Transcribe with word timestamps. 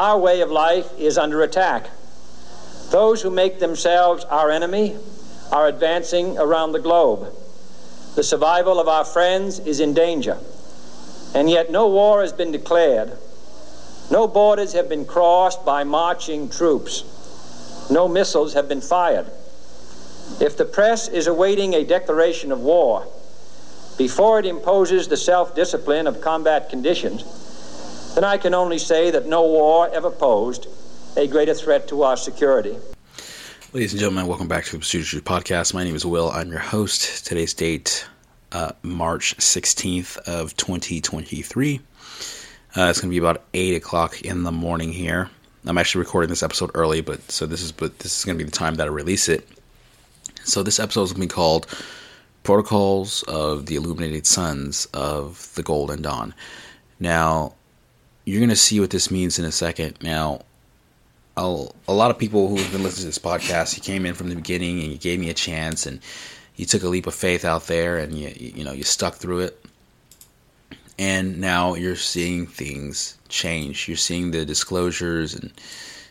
Our 0.00 0.16
way 0.16 0.40
of 0.40 0.50
life 0.50 0.98
is 0.98 1.18
under 1.18 1.42
attack. 1.42 1.90
Those 2.88 3.20
who 3.20 3.28
make 3.28 3.58
themselves 3.58 4.24
our 4.24 4.50
enemy 4.50 4.96
are 5.52 5.66
advancing 5.66 6.38
around 6.38 6.72
the 6.72 6.78
globe. 6.78 7.30
The 8.14 8.22
survival 8.22 8.80
of 8.80 8.88
our 8.88 9.04
friends 9.04 9.58
is 9.58 9.78
in 9.78 9.92
danger. 9.92 10.38
And 11.34 11.50
yet, 11.50 11.70
no 11.70 11.86
war 11.88 12.22
has 12.22 12.32
been 12.32 12.50
declared. 12.50 13.12
No 14.10 14.26
borders 14.26 14.72
have 14.72 14.88
been 14.88 15.04
crossed 15.04 15.66
by 15.66 15.84
marching 15.84 16.48
troops. 16.48 17.04
No 17.90 18.08
missiles 18.08 18.54
have 18.54 18.70
been 18.70 18.80
fired. 18.80 19.26
If 20.40 20.56
the 20.56 20.64
press 20.64 21.08
is 21.08 21.26
awaiting 21.26 21.74
a 21.74 21.84
declaration 21.84 22.52
of 22.52 22.60
war 22.60 23.06
before 23.98 24.38
it 24.38 24.46
imposes 24.46 25.08
the 25.08 25.18
self 25.18 25.54
discipline 25.54 26.06
of 26.06 26.22
combat 26.22 26.70
conditions, 26.70 27.22
then 28.14 28.24
I 28.24 28.38
can 28.38 28.54
only 28.54 28.78
say 28.78 29.10
that 29.10 29.26
no 29.26 29.42
war 29.42 29.88
ever 29.92 30.10
posed 30.10 30.66
a 31.16 31.26
greater 31.26 31.54
threat 31.54 31.88
to 31.88 32.02
our 32.02 32.16
security. 32.16 32.76
Ladies 33.72 33.92
and 33.92 34.00
gentlemen, 34.00 34.26
welcome 34.26 34.48
back 34.48 34.64
to 34.64 34.78
the 34.78 34.84
Studio 34.84 35.20
Podcast. 35.20 35.74
My 35.74 35.84
name 35.84 35.94
is 35.94 36.04
Will. 36.04 36.30
I'm 36.30 36.50
your 36.50 36.58
host. 36.58 37.24
Today's 37.24 37.54
date, 37.54 38.06
uh, 38.52 38.72
March 38.82 39.36
16th 39.36 40.18
of 40.26 40.56
2023. 40.56 41.80
Uh, 42.76 42.86
it's 42.88 43.00
going 43.00 43.08
to 43.08 43.14
be 43.14 43.18
about 43.18 43.44
8 43.54 43.76
o'clock 43.76 44.22
in 44.22 44.42
the 44.42 44.52
morning 44.52 44.92
here. 44.92 45.30
I'm 45.66 45.78
actually 45.78 46.00
recording 46.00 46.30
this 46.30 46.42
episode 46.42 46.70
early, 46.74 47.00
but 47.00 47.30
so 47.30 47.46
this 47.46 47.62
is 47.62 47.70
but 47.70 47.98
this 47.98 48.18
is 48.18 48.24
going 48.24 48.38
to 48.38 48.44
be 48.44 48.48
the 48.48 48.56
time 48.56 48.76
that 48.76 48.86
I 48.86 48.90
release 48.90 49.28
it. 49.28 49.46
So 50.44 50.62
this 50.62 50.80
episode 50.80 51.02
is 51.02 51.12
going 51.12 51.28
to 51.28 51.32
be 51.32 51.34
called 51.34 51.66
"Protocols 52.44 53.22
of 53.24 53.66
the 53.66 53.76
Illuminated 53.76 54.26
Sons 54.26 54.86
of 54.94 55.52
the 55.54 55.62
Golden 55.62 56.02
Dawn." 56.02 56.34
Now, 56.98 57.54
you're 58.30 58.38
going 58.40 58.48
to 58.48 58.56
see 58.56 58.78
what 58.78 58.90
this 58.90 59.10
means 59.10 59.40
in 59.40 59.44
a 59.44 59.50
second. 59.50 59.98
Now, 60.00 60.42
a, 61.36 61.66
a 61.88 61.92
lot 61.92 62.12
of 62.12 62.18
people 62.18 62.46
who 62.46 62.56
have 62.58 62.70
been 62.70 62.84
listening 62.84 63.02
to 63.02 63.06
this 63.06 63.18
podcast, 63.18 63.76
you 63.76 63.82
came 63.82 64.06
in 64.06 64.14
from 64.14 64.28
the 64.28 64.36
beginning 64.36 64.80
and 64.80 64.92
you 64.92 64.98
gave 64.98 65.18
me 65.18 65.30
a 65.30 65.34
chance 65.34 65.84
and 65.84 66.00
you 66.54 66.64
took 66.64 66.84
a 66.84 66.88
leap 66.88 67.08
of 67.08 67.14
faith 67.14 67.44
out 67.44 67.66
there 67.66 67.98
and 67.98 68.14
you 68.14 68.32
you 68.36 68.62
know 68.62 68.72
you 68.72 68.84
stuck 68.84 69.16
through 69.16 69.40
it. 69.40 69.64
And 70.96 71.40
now 71.40 71.74
you're 71.74 71.96
seeing 71.96 72.46
things 72.46 73.18
change. 73.28 73.88
You're 73.88 73.96
seeing 73.96 74.30
the 74.30 74.44
disclosures 74.44 75.34
and 75.34 75.52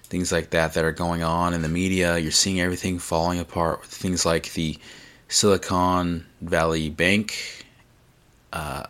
things 0.04 0.32
like 0.32 0.50
that 0.50 0.74
that 0.74 0.84
are 0.84 0.92
going 0.92 1.24
on 1.24 1.54
in 1.54 1.62
the 1.62 1.70
media. 1.70 2.18
You're 2.18 2.32
seeing 2.32 2.60
everything 2.60 3.00
falling 3.00 3.40
apart. 3.40 3.86
Things 3.86 4.26
like 4.26 4.52
the 4.54 4.78
Silicon 5.30 6.26
Valley 6.42 6.90
Bank 6.90 7.66
uh, 8.52 8.84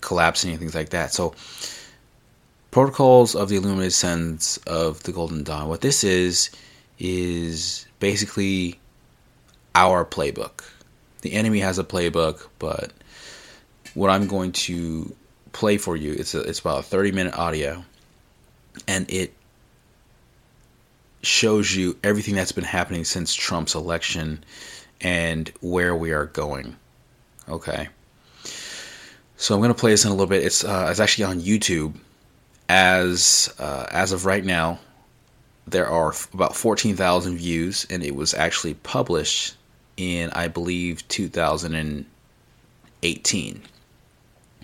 collapsing 0.00 0.52
and 0.52 0.60
things 0.60 0.74
like 0.74 0.90
that. 0.90 1.12
So 1.12 1.34
Protocols 2.70 3.34
of 3.34 3.48
the 3.48 3.56
Illuminated 3.56 3.92
Sons 3.92 4.58
of 4.66 5.02
the 5.02 5.12
Golden 5.12 5.42
Dawn. 5.42 5.68
What 5.68 5.80
this 5.80 6.04
is, 6.04 6.50
is 6.98 7.86
basically 7.98 8.78
our 9.74 10.04
playbook. 10.04 10.62
The 11.22 11.32
enemy 11.32 11.58
has 11.60 11.78
a 11.78 11.84
playbook, 11.84 12.46
but 12.58 12.92
what 13.94 14.10
I'm 14.10 14.28
going 14.28 14.52
to 14.52 15.14
play 15.52 15.78
for 15.78 15.96
you, 15.96 16.12
it's, 16.12 16.34
a, 16.34 16.40
it's 16.42 16.60
about 16.60 16.80
a 16.80 16.82
30 16.82 17.12
minute 17.12 17.36
audio, 17.36 17.84
and 18.86 19.10
it 19.10 19.34
shows 21.22 21.74
you 21.74 21.98
everything 22.04 22.34
that's 22.34 22.52
been 22.52 22.64
happening 22.64 23.04
since 23.04 23.34
Trump's 23.34 23.74
election 23.74 24.44
and 25.00 25.52
where 25.60 25.96
we 25.96 26.12
are 26.12 26.26
going. 26.26 26.76
Okay. 27.48 27.88
So 29.36 29.54
I'm 29.54 29.60
going 29.60 29.74
to 29.74 29.78
play 29.78 29.90
this 29.90 30.04
in 30.04 30.10
a 30.10 30.14
little 30.14 30.26
bit. 30.26 30.44
It's 30.44 30.64
uh, 30.64 30.88
it's 30.90 31.00
actually 31.00 31.24
on 31.24 31.40
YouTube 31.40 31.94
as 32.70 33.52
uh, 33.58 33.84
as 33.90 34.12
of 34.12 34.24
right 34.26 34.44
now, 34.44 34.78
there 35.66 35.88
are 35.88 36.14
about 36.32 36.54
14,000 36.54 37.36
views, 37.36 37.84
and 37.90 38.04
it 38.04 38.14
was 38.14 38.32
actually 38.32 38.74
published 38.74 39.56
in, 39.96 40.30
I 40.30 40.46
believe, 40.46 41.08
2018. 41.08 43.62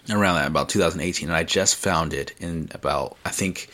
Around 0.08 0.36
that, 0.36 0.46
about 0.46 0.68
2018. 0.68 1.28
And 1.28 1.36
I 1.36 1.42
just 1.42 1.74
found 1.74 2.14
it 2.14 2.32
in 2.38 2.70
about, 2.72 3.16
I 3.24 3.30
think, 3.30 3.68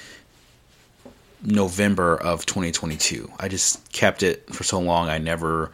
November 1.43 2.17
of 2.17 2.47
2022. 2.47 3.31
I 3.39 3.49
just 3.49 3.93
kept 3.93 4.23
it 4.23 4.49
for 4.55 4.65
so 4.65 4.81
long, 4.81 5.11
I 5.11 5.19
never 5.19 5.71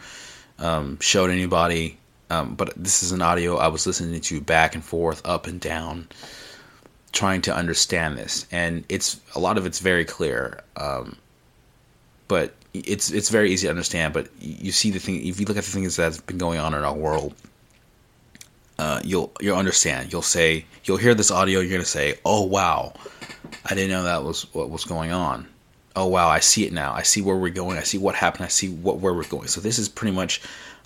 um, 0.59 0.99
showed 0.99 1.31
anybody. 1.31 1.97
Um, 2.29 2.57
but 2.57 2.73
this 2.77 3.05
is 3.05 3.13
an 3.13 3.23
audio 3.23 3.57
I 3.57 3.69
was 3.69 3.87
listening 3.87 4.21
to 4.21 4.41
back 4.41 4.75
and 4.75 4.85
forth, 4.85 5.23
up 5.25 5.47
and 5.47 5.61
down 5.61 6.09
trying 7.13 7.43
to 7.43 7.55
understand 7.55 8.19
this, 8.19 8.47
and 8.51 8.85
it's 8.89 9.21
a 9.35 9.41
lot 9.41 9.59
of 9.59 9.67
it's 9.67 9.79
very 9.79 10.05
clear, 10.05 10.63
um, 10.77 11.17
but 12.29 12.55
it's 12.75 13.11
it's 13.11 13.31
very 13.31 13.51
easy 13.51 13.67
to 13.67 13.71
understand. 13.71 14.13
But 14.15 14.29
you 14.41 14.73
see 14.73 14.91
the 14.91 14.99
thing 14.99 15.27
if 15.27 15.41
you 15.41 15.47
look 15.47 15.57
at 15.57 15.65
the 15.65 15.71
things 15.71 15.97
that's 15.97 16.21
been 16.21 16.39
going 16.39 16.59
on 16.59 16.75
in 16.75 16.83
our 16.83 16.95
world, 16.95 17.35
uh, 18.79 19.01
you'll 19.05 19.33
you'll 19.41 19.57
understand. 19.57 20.13
You'll 20.13 20.23
say 20.23 20.65
you'll 20.85 20.99
hear 20.99 21.15
this 21.15 21.31
audio. 21.31 21.61
You're 21.61 21.73
gonna 21.73 21.85
say, 21.85 22.19
"Oh 22.25 22.43
wow, 22.45 22.93
I 23.65 23.75
didn't 23.75 23.91
know 23.91 24.05
that 24.05 24.25
was 24.25 24.53
what 24.55 24.71
was 24.71 24.85
going 24.85 25.13
on." 25.13 25.49
Oh 25.97 26.07
wow, 26.07 26.29
I 26.29 26.41
see 26.41 26.67
it 26.67 26.73
now. 26.73 26.93
I 26.93 27.03
see 27.03 27.23
where 27.23 27.37
we're 27.37 27.51
going. 27.51 27.79
I 27.79 27.83
see 27.83 27.99
what 27.99 28.15
happened. 28.15 28.45
I 28.45 28.49
see 28.49 28.69
what 28.69 28.99
where 28.99 29.15
we're 29.15 29.25
going. 29.25 29.49
So 29.49 29.61
this 29.61 29.79
is 29.79 29.89
pretty 29.89 30.15
much 30.15 30.41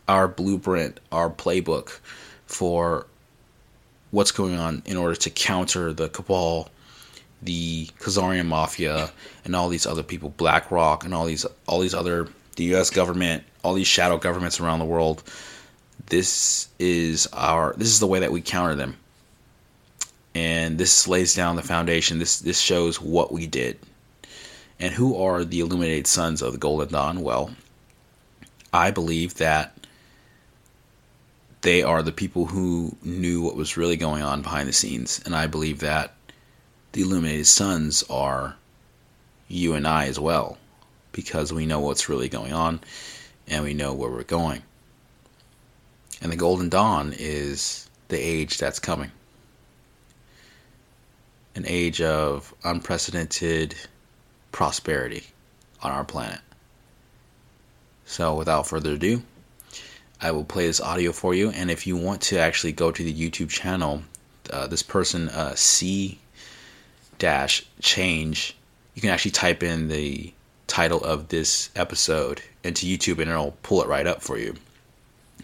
our 0.09 0.29
blueprint, 0.29 1.01
our 1.11 1.29
playbook 1.29 1.99
for 2.47 3.07
what's 4.13 4.31
going 4.31 4.55
on 4.55 4.83
in 4.87 4.97
order 4.97 5.17
to 5.17 5.31
counter 5.31 5.93
the 5.93 6.09
cabal, 6.11 6.69
the 7.43 7.87
Khazarian 7.99 8.47
mafia, 8.47 9.11
and 9.45 9.57
all 9.57 9.69
these 9.69 9.87
other 9.87 10.05
people, 10.05 10.33
BlackRock, 10.37 11.05
and 11.05 11.13
all 11.13 11.25
these 11.25 11.45
all 11.67 11.81
these 11.81 11.95
other 11.95 12.29
the 12.55 12.65
U.S. 12.65 12.91
government, 12.91 13.43
all 13.65 13.75
these 13.75 13.89
shadow 13.89 14.19
governments 14.19 14.61
around 14.61 14.79
the 14.79 14.85
world. 14.85 15.25
This 16.07 16.69
is 16.79 17.27
our 17.33 17.75
this 17.77 17.89
is 17.89 17.99
the 17.99 18.07
way 18.07 18.21
that 18.21 18.31
we 18.31 18.41
counter 18.41 18.77
them, 18.77 18.97
and 20.35 20.79
this 20.79 21.09
lays 21.09 21.35
down 21.35 21.57
the 21.57 21.63
foundation. 21.63 22.19
This 22.19 22.39
this 22.39 22.61
shows 22.61 23.01
what 23.01 23.33
we 23.33 23.47
did, 23.47 23.79
and 24.79 24.95
who 24.95 25.17
are 25.17 25.43
the 25.45 25.61
illuminated 25.61 26.07
sons 26.07 26.43
of 26.43 26.53
the 26.53 26.59
Golden 26.59 26.93
Dawn? 26.93 27.23
Well, 27.23 27.51
I 28.73 28.91
believe 28.91 29.35
that 29.35 29.82
they 31.63 31.83
are 31.83 32.03
the 32.03 32.13
people 32.13 32.47
who 32.47 32.97
knew 33.03 33.43
what 33.43 33.57
was 33.57 33.77
really 33.77 33.97
going 33.97 34.23
on 34.23 34.43
behind 34.43 34.69
the 34.69 34.73
scenes. 34.73 35.21
And 35.25 35.35
I 35.35 35.47
believe 35.47 35.81
that 35.81 36.15
the 36.93 37.03
Illuminated 37.03 37.47
Sons 37.47 38.05
are 38.11 38.57
you 39.49 39.75
and 39.75 39.87
I 39.87 40.07
as 40.07 40.21
well, 40.21 40.59
because 41.13 41.53
we 41.53 41.67
know 41.67 41.81
what's 41.81 42.09
really 42.09 42.29
going 42.29 42.53
on 42.53 42.81
and 43.49 43.65
we 43.65 43.75
know 43.75 43.95
where 43.95 44.11
we're 44.11 44.25
going. 44.25 44.63
And 46.21 46.31
the 46.31 46.37
Golden 46.37 46.69
Dawn 46.69 47.15
is 47.19 47.89
the 48.09 48.19
age 48.19 48.59
that's 48.59 48.79
coming 48.79 49.11
an 51.55 51.65
age 51.67 52.01
of 52.01 52.55
unprecedented 52.65 53.75
prosperity 54.53 55.25
on 55.83 55.91
our 55.93 56.05
planet. 56.05 56.41
So, 58.07 58.35
without 58.35 58.67
further 58.67 58.93
ado, 58.93 59.23
I 60.23 60.31
will 60.31 60.45
play 60.45 60.67
this 60.67 60.81
audio 60.81 61.11
for 61.11 61.35
you. 61.35 61.51
And 61.51 61.71
if 61.71 61.85
you 61.87 61.97
want 61.97 62.21
to 62.23 62.39
actually 62.39 62.73
go 62.73 62.93
to 62.93 63.03
the 63.03 63.13
YouTube 63.13 63.51
channel, 63.51 64.03
uh, 64.51 64.69
this 64.69 64.83
person 64.83 65.29
uh, 65.31 65.55
C 65.57 66.21
dash 67.19 67.67
change, 67.81 68.57
you 68.95 69.03
can 69.03 69.11
actually 69.11 69.33
type 69.33 69.65
in 69.65 69.89
the 69.89 70.33
title 70.69 71.03
of 71.05 71.29
this 71.29 71.71
episode 71.75 72.41
into 72.63 72.87
YouTube 72.87 73.21
and 73.21 73.31
it'll 73.31 73.57
pull 73.63 73.83
it 73.83 73.89
right 73.89 74.07
up 74.07 74.23
for 74.23 74.39
you 74.39 74.55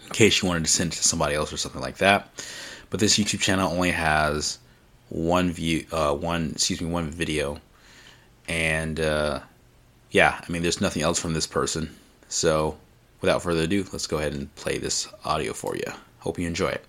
in 0.04 0.10
case 0.10 0.40
you 0.40 0.48
wanted 0.48 0.64
to 0.64 0.70
send 0.70 0.92
it 0.92 0.96
to 0.96 1.04
somebody 1.04 1.34
else 1.34 1.52
or 1.52 1.56
something 1.56 1.82
like 1.82 1.98
that. 1.98 2.28
But 2.88 3.00
this 3.00 3.18
YouTube 3.18 3.40
channel 3.40 3.70
only 3.70 3.90
has 3.90 4.58
one 5.08 5.50
view, 5.50 5.86
uh, 5.90 6.14
one 6.14 6.52
excuse 6.52 6.80
me, 6.80 6.88
one 6.88 7.10
video, 7.10 7.60
and 8.46 9.00
uh, 9.00 9.40
yeah, 10.10 10.40
I 10.42 10.52
mean, 10.52 10.62
there's 10.62 10.80
nothing 10.80 11.02
else 11.02 11.18
from 11.18 11.34
this 11.34 11.46
person, 11.46 11.94
so 12.28 12.78
without 13.20 13.42
further 13.42 13.62
ado, 13.62 13.84
let's 13.92 14.06
go 14.06 14.18
ahead 14.18 14.34
and 14.34 14.54
play 14.54 14.78
this 14.78 15.08
audio 15.24 15.52
for 15.52 15.76
you. 15.76 15.92
Hope 16.20 16.38
you 16.38 16.46
enjoy 16.46 16.68
it. 16.68 16.84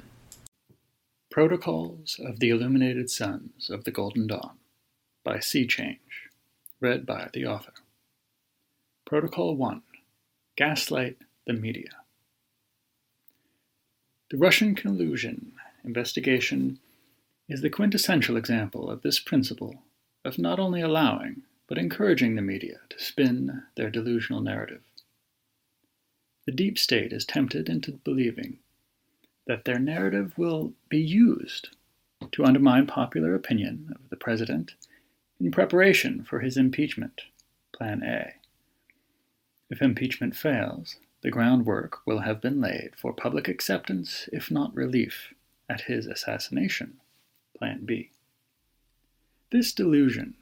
Protocols 1.32 2.20
of 2.24 2.40
the 2.40 2.50
Illuminated 2.50 3.10
Sons 3.10 3.70
of 3.70 3.84
the 3.84 3.92
Golden 3.92 4.28
Dawn 4.28 4.58
by 5.24 5.40
Sea 5.40 5.68
Change, 5.68 6.30
read 6.80 7.06
by 7.06 7.30
the 7.34 7.46
author. 7.46 7.74
Protocol 9.06 9.56
1 9.56 9.82
Gaslight 10.56 11.18
the 11.46 11.54
Media. 11.54 11.90
The 14.30 14.38
Russian 14.38 14.76
collusion 14.76 15.54
investigation 15.84 16.80
is 17.48 17.62
the 17.62 17.70
quintessential 17.70 18.38
example 18.38 18.90
of 18.90 19.02
this 19.02 19.20
principle 19.20 19.84
of 20.24 20.38
not 20.38 20.60
only 20.60 20.82
allowing, 20.82 21.44
but 21.68 21.78
encouraging 21.78 22.36
the 22.36 22.42
media 22.42 22.80
to 22.90 23.00
spin 23.00 23.64
their 23.76 23.90
delusional 23.90 24.42
narrative 24.42 24.82
the 26.50 26.56
deep 26.56 26.80
state 26.80 27.14
is 27.14 27.26
tempted 27.26 27.70
into 27.70 27.92
believing 28.04 28.58
that 29.46 29.66
their 29.66 29.78
narrative 29.78 30.36
will 30.36 30.74
be 30.90 30.98
used 30.98 31.70
to 32.32 32.44
undermine 32.44 32.88
popular 32.88 33.36
opinion 33.36 33.94
of 33.94 34.10
the 34.10 34.16
president 34.16 34.74
in 35.40 35.52
preparation 35.52 36.24
for 36.24 36.40
his 36.40 36.58
impeachment, 36.58 37.22
Plan 37.72 38.02
A. 38.02 38.34
If 39.70 39.80
impeachment 39.80 40.36
fails, 40.36 40.96
the 41.22 41.30
groundwork 41.30 42.00
will 42.08 42.22
have 42.22 42.42
been 42.42 42.60
laid 42.60 42.94
for 42.98 43.14
public 43.14 43.48
acceptance, 43.48 44.28
if 44.34 44.50
not 44.50 44.74
relief, 44.74 45.36
at 45.70 45.82
his 45.82 46.08
assassination, 46.08 47.00
Plan 47.60 47.86
B. 47.86 48.10
This 49.52 49.72
delusion 49.72 50.34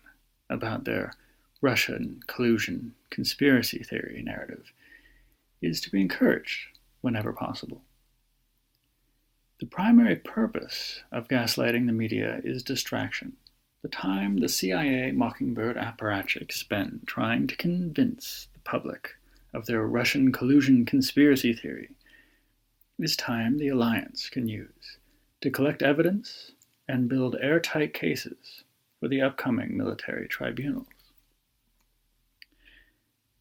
about 0.49 0.85
their 0.85 1.15
Russian 1.59 2.21
collusion 2.27 2.95
conspiracy 3.09 3.83
theory 3.83 4.21
narrative 4.23 4.71
is 5.61 5.81
to 5.81 5.91
be 5.91 6.01
encouraged 6.01 6.77
whenever 7.01 7.33
possible. 7.33 7.81
The 9.59 9.65
primary 9.65 10.15
purpose 10.15 11.01
of 11.11 11.27
gaslighting 11.27 11.87
the 11.87 11.93
media 11.93 12.41
is 12.43 12.61
distraction. 12.61 13.37
The 13.81 13.89
time 13.89 14.37
the 14.37 14.49
CIA 14.49 15.11
Mockingbird 15.11 15.77
apparatchiks 15.77 16.53
spend 16.53 17.03
trying 17.07 17.47
to 17.47 17.55
convince 17.55 18.49
the 18.53 18.59
public 18.59 19.15
of 19.53 19.65
their 19.65 19.85
Russian 19.87 20.31
collusion 20.31 20.85
conspiracy 20.85 21.53
theory 21.53 21.95
is 22.99 23.15
time 23.15 23.57
the 23.57 23.69
Alliance 23.69 24.29
can 24.29 24.47
use 24.47 24.97
to 25.41 25.51
collect 25.51 25.81
evidence 25.81 26.51
and 26.87 27.09
build 27.09 27.35
airtight 27.41 27.93
cases 27.93 28.63
for 28.99 29.07
the 29.07 29.21
upcoming 29.21 29.77
military 29.77 30.27
tribunals. 30.27 30.87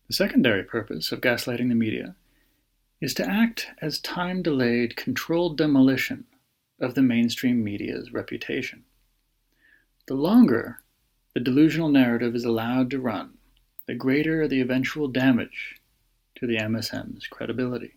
The 0.08 0.14
secondary 0.14 0.62
purpose 0.62 1.10
of 1.10 1.20
gaslighting 1.20 1.68
the 1.68 1.74
media 1.74 2.14
is 3.00 3.12
to 3.14 3.28
act 3.28 3.66
as 3.82 3.98
time 3.98 4.40
delayed 4.40 4.94
controlled 4.94 5.58
demolition 5.58 6.26
of 6.78 6.94
the 6.94 7.02
mainstream 7.02 7.64
media's 7.64 8.12
reputation. 8.12 8.84
The 10.06 10.14
longer 10.14 10.80
the 11.34 11.40
delusional 11.40 11.88
narrative 11.88 12.36
is 12.36 12.44
allowed 12.44 12.88
to 12.90 13.00
run, 13.00 13.38
the 13.86 13.96
greater 13.96 14.46
the 14.46 14.60
eventual 14.60 15.08
damage 15.08 15.80
to 16.36 16.46
the 16.46 16.58
MSM's 16.58 17.26
credibility. 17.26 17.94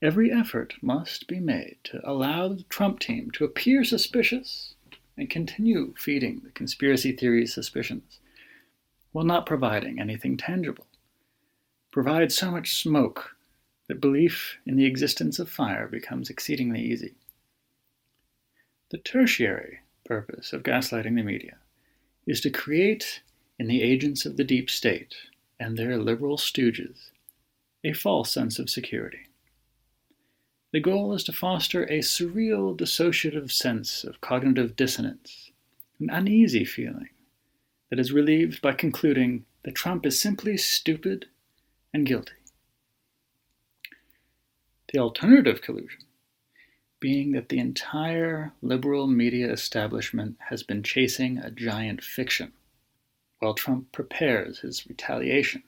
Every 0.00 0.32
effort 0.32 0.74
must 0.80 1.26
be 1.26 1.38
made 1.38 1.76
to 1.84 2.00
allow 2.02 2.48
the 2.48 2.62
Trump 2.70 2.98
team 2.98 3.30
to 3.32 3.44
appear 3.44 3.84
suspicious 3.84 4.74
and 5.18 5.28
continue 5.28 5.92
feeding 5.98 6.40
the 6.40 6.50
conspiracy 6.52 7.12
theory's 7.12 7.52
suspicions 7.52 8.20
while 9.12 9.24
not 9.24 9.44
providing 9.44 10.00
anything 10.00 10.38
tangible. 10.38 10.86
Provide 11.94 12.32
so 12.32 12.50
much 12.50 12.74
smoke 12.74 13.36
that 13.86 14.00
belief 14.00 14.58
in 14.66 14.74
the 14.74 14.84
existence 14.84 15.38
of 15.38 15.48
fire 15.48 15.86
becomes 15.86 16.28
exceedingly 16.28 16.82
easy. 16.82 17.14
The 18.90 18.98
tertiary 18.98 19.78
purpose 20.04 20.52
of 20.52 20.64
gaslighting 20.64 21.14
the 21.14 21.22
media 21.22 21.58
is 22.26 22.40
to 22.40 22.50
create 22.50 23.22
in 23.60 23.68
the 23.68 23.80
agents 23.80 24.26
of 24.26 24.36
the 24.36 24.42
deep 24.42 24.70
state 24.70 25.14
and 25.60 25.76
their 25.76 25.96
liberal 25.96 26.36
stooges 26.36 27.10
a 27.84 27.92
false 27.92 28.32
sense 28.32 28.58
of 28.58 28.68
security. 28.68 29.28
The 30.72 30.80
goal 30.80 31.14
is 31.14 31.22
to 31.22 31.32
foster 31.32 31.84
a 31.84 32.00
surreal 32.00 32.76
dissociative 32.76 33.52
sense 33.52 34.02
of 34.02 34.20
cognitive 34.20 34.74
dissonance, 34.74 35.52
an 36.00 36.10
uneasy 36.10 36.64
feeling 36.64 37.10
that 37.90 38.00
is 38.00 38.10
relieved 38.10 38.60
by 38.60 38.72
concluding 38.72 39.44
that 39.62 39.76
Trump 39.76 40.04
is 40.04 40.20
simply 40.20 40.56
stupid 40.56 41.26
and 41.94 42.04
guilty. 42.04 42.34
The 44.92 44.98
alternative 44.98 45.62
collusion 45.62 46.00
being 47.00 47.32
that 47.32 47.50
the 47.50 47.58
entire 47.58 48.52
liberal 48.62 49.06
media 49.06 49.52
establishment 49.52 50.36
has 50.48 50.62
been 50.62 50.82
chasing 50.82 51.38
a 51.38 51.50
giant 51.50 52.02
fiction 52.02 52.52
while 53.38 53.54
Trump 53.54 53.92
prepares 53.92 54.60
his 54.60 54.86
retaliation. 54.86 55.62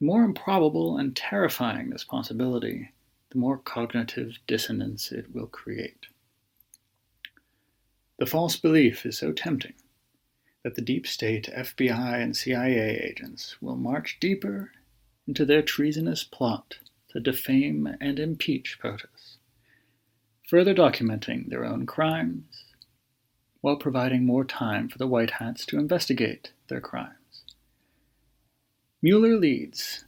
The 0.00 0.06
more 0.06 0.24
improbable 0.24 0.98
and 0.98 1.14
terrifying 1.14 1.90
this 1.90 2.02
possibility, 2.02 2.90
the 3.30 3.38
more 3.38 3.56
cognitive 3.56 4.38
dissonance 4.46 5.12
it 5.12 5.32
will 5.32 5.46
create. 5.46 6.06
The 8.18 8.26
false 8.26 8.56
belief 8.56 9.06
is 9.06 9.18
so 9.18 9.32
tempting 9.32 9.74
that 10.64 10.74
the 10.74 10.82
deep 10.82 11.06
state 11.06 11.48
FBI 11.54 12.20
and 12.20 12.36
CIA 12.36 12.98
agents 12.98 13.60
will 13.60 13.76
march 13.76 14.18
deeper 14.18 14.72
into 15.28 15.44
their 15.44 15.62
treasonous 15.62 16.24
plot 16.24 16.78
to 17.10 17.20
defame 17.20 17.96
and 18.00 18.18
impeach 18.18 18.78
POTUS, 18.80 19.36
further 20.48 20.74
documenting 20.74 21.48
their 21.48 21.64
own 21.64 21.86
crimes 21.86 22.64
while 23.60 23.76
providing 23.76 24.26
more 24.26 24.44
time 24.44 24.88
for 24.88 24.98
the 24.98 25.06
White 25.06 25.32
Hats 25.32 25.64
to 25.66 25.78
investigate 25.78 26.52
their 26.68 26.80
crimes. 26.80 27.44
Mueller 29.00 29.36
leads 29.36 30.04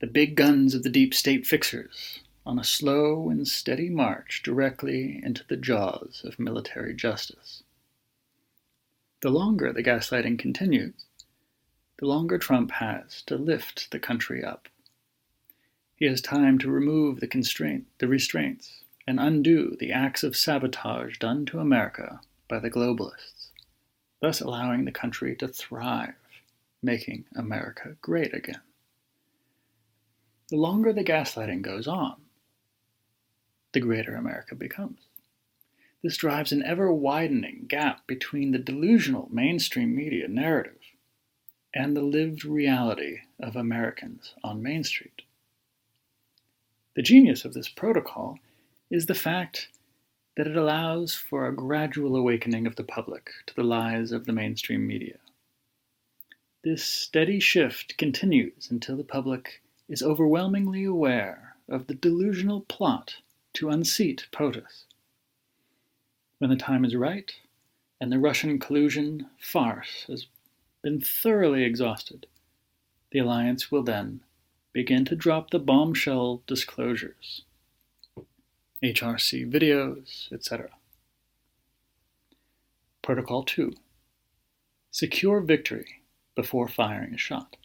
the 0.00 0.06
big 0.06 0.34
guns 0.34 0.74
of 0.74 0.82
the 0.82 0.90
deep 0.90 1.14
state 1.14 1.46
fixers 1.46 2.20
on 2.44 2.58
a 2.58 2.64
slow 2.64 3.30
and 3.30 3.46
steady 3.46 3.88
march 3.88 4.42
directly 4.44 5.20
into 5.22 5.42
the 5.48 5.56
jaws 5.56 6.22
of 6.24 6.38
military 6.38 6.94
justice. 6.94 7.62
The 9.22 9.30
longer 9.30 9.72
the 9.72 9.82
gaslighting 9.82 10.38
continues, 10.38 11.06
the 11.98 12.06
longer 12.06 12.36
Trump 12.36 12.70
has 12.72 13.22
to 13.22 13.36
lift 13.36 13.90
the 13.90 13.98
country 13.98 14.44
up. 14.44 14.68
He 15.94 16.04
has 16.04 16.20
time 16.20 16.58
to 16.58 16.70
remove 16.70 17.20
the 17.20 17.26
constraint, 17.26 17.86
the 17.98 18.08
restraints, 18.08 18.84
and 19.06 19.18
undo 19.18 19.74
the 19.80 19.90
acts 19.90 20.22
of 20.22 20.36
sabotage 20.36 21.16
done 21.18 21.46
to 21.46 21.60
America 21.60 22.20
by 22.46 22.58
the 22.58 22.70
globalists, 22.70 23.48
thus 24.20 24.42
allowing 24.42 24.84
the 24.84 24.92
country 24.92 25.34
to 25.36 25.48
thrive 25.48 26.14
making 26.82 27.24
America 27.34 27.96
great 28.02 28.34
again. 28.34 28.60
The 30.48 30.56
longer 30.56 30.92
the 30.92 31.02
gaslighting 31.02 31.62
goes 31.62 31.88
on, 31.88 32.16
the 33.72 33.80
greater 33.80 34.14
America 34.14 34.54
becomes. 34.54 35.00
This 36.06 36.18
drives 36.18 36.52
an 36.52 36.62
ever 36.62 36.92
widening 36.92 37.64
gap 37.66 38.06
between 38.06 38.52
the 38.52 38.60
delusional 38.60 39.28
mainstream 39.32 39.92
media 39.92 40.28
narrative 40.28 40.78
and 41.74 41.96
the 41.96 42.02
lived 42.02 42.44
reality 42.44 43.22
of 43.40 43.56
Americans 43.56 44.32
on 44.44 44.62
Main 44.62 44.84
Street. 44.84 45.22
The 46.94 47.02
genius 47.02 47.44
of 47.44 47.54
this 47.54 47.68
protocol 47.68 48.38
is 48.88 49.06
the 49.06 49.16
fact 49.16 49.66
that 50.36 50.46
it 50.46 50.56
allows 50.56 51.16
for 51.16 51.44
a 51.44 51.56
gradual 51.56 52.14
awakening 52.14 52.68
of 52.68 52.76
the 52.76 52.84
public 52.84 53.30
to 53.46 53.54
the 53.56 53.64
lies 53.64 54.12
of 54.12 54.26
the 54.26 54.32
mainstream 54.32 54.86
media. 54.86 55.18
This 56.62 56.84
steady 56.84 57.40
shift 57.40 57.98
continues 57.98 58.70
until 58.70 58.96
the 58.96 59.02
public 59.02 59.60
is 59.88 60.04
overwhelmingly 60.04 60.84
aware 60.84 61.56
of 61.68 61.88
the 61.88 61.94
delusional 61.94 62.60
plot 62.60 63.16
to 63.54 63.70
unseat 63.70 64.28
POTUS. 64.30 64.84
When 66.38 66.50
the 66.50 66.56
time 66.56 66.84
is 66.84 66.94
right, 66.94 67.32
and 68.00 68.12
the 68.12 68.18
Russian 68.18 68.58
collusion 68.58 69.30
farce 69.38 70.04
has 70.08 70.26
been 70.82 71.00
thoroughly 71.00 71.64
exhausted, 71.64 72.26
the 73.10 73.20
alliance 73.20 73.70
will 73.70 73.82
then 73.82 74.20
begin 74.72 75.06
to 75.06 75.16
drop 75.16 75.50
the 75.50 75.58
bombshell 75.58 76.42
disclosures, 76.46 77.42
HRC 78.82 79.50
videos, 79.50 80.30
etc. 80.30 80.68
Protocol 83.00 83.42
2 83.42 83.72
Secure 84.90 85.40
victory 85.40 86.02
before 86.34 86.68
firing 86.68 87.14
a 87.14 87.18
shot. 87.18 87.56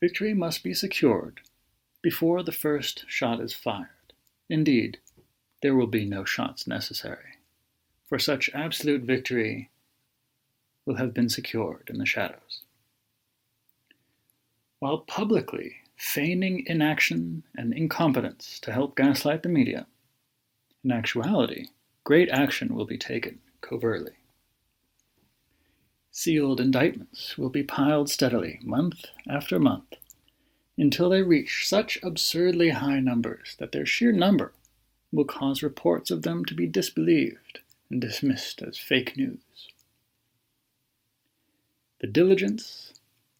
Victory 0.00 0.34
must 0.34 0.62
be 0.62 0.72
secured 0.72 1.40
before 2.00 2.44
the 2.44 2.52
first 2.52 3.04
shot 3.08 3.40
is 3.40 3.52
fired. 3.52 4.12
Indeed, 4.48 4.98
there 5.66 5.74
will 5.74 5.88
be 5.88 6.04
no 6.04 6.24
shots 6.24 6.68
necessary, 6.68 7.38
for 8.04 8.20
such 8.20 8.48
absolute 8.54 9.02
victory 9.02 9.68
will 10.84 10.94
have 10.94 11.12
been 11.12 11.28
secured 11.28 11.90
in 11.90 11.98
the 11.98 12.06
shadows. 12.06 12.62
While 14.78 14.98
publicly 14.98 15.78
feigning 15.96 16.62
inaction 16.68 17.42
and 17.56 17.74
incompetence 17.74 18.60
to 18.60 18.72
help 18.72 18.94
gaslight 18.94 19.42
the 19.42 19.48
media, 19.48 19.88
in 20.84 20.92
actuality, 20.92 21.66
great 22.04 22.28
action 22.28 22.72
will 22.72 22.86
be 22.86 22.96
taken 22.96 23.40
covertly. 23.60 24.12
Sealed 26.12 26.60
indictments 26.60 27.36
will 27.36 27.50
be 27.50 27.64
piled 27.64 28.08
steadily, 28.08 28.60
month 28.62 29.06
after 29.28 29.58
month, 29.58 29.94
until 30.78 31.10
they 31.10 31.22
reach 31.22 31.66
such 31.68 31.98
absurdly 32.04 32.68
high 32.68 33.00
numbers 33.00 33.56
that 33.58 33.72
their 33.72 33.84
sheer 33.84 34.12
number 34.12 34.52
will 35.12 35.24
cause 35.24 35.62
reports 35.62 36.10
of 36.10 36.22
them 36.22 36.44
to 36.44 36.54
be 36.54 36.66
disbelieved 36.66 37.60
and 37.90 38.00
dismissed 38.00 38.62
as 38.62 38.78
fake 38.78 39.16
news. 39.16 39.38
The 42.00 42.06
diligence 42.06 42.92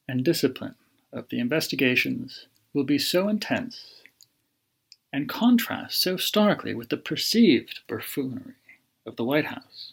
and 0.08 0.24
discipline 0.24 0.76
of 1.12 1.28
the 1.28 1.38
investigations 1.38 2.46
will 2.72 2.84
be 2.84 2.98
so 2.98 3.28
intense 3.28 4.02
and 5.12 5.28
contrast 5.28 6.00
so 6.00 6.16
starkly 6.16 6.74
with 6.74 6.88
the 6.88 6.96
perceived 6.96 7.80
buffoonery 7.88 8.54
of 9.06 9.16
the 9.16 9.24
White 9.24 9.46
House 9.46 9.92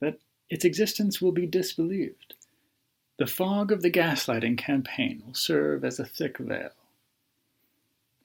that 0.00 0.18
its 0.48 0.64
existence 0.64 1.20
will 1.20 1.32
be 1.32 1.46
disbelieved. 1.46 2.34
The 3.18 3.26
fog 3.26 3.70
of 3.70 3.82
the 3.82 3.90
gaslighting 3.90 4.58
campaign 4.58 5.22
will 5.26 5.34
serve 5.34 5.84
as 5.84 5.98
a 5.98 6.04
thick 6.04 6.38
veil. 6.38 6.70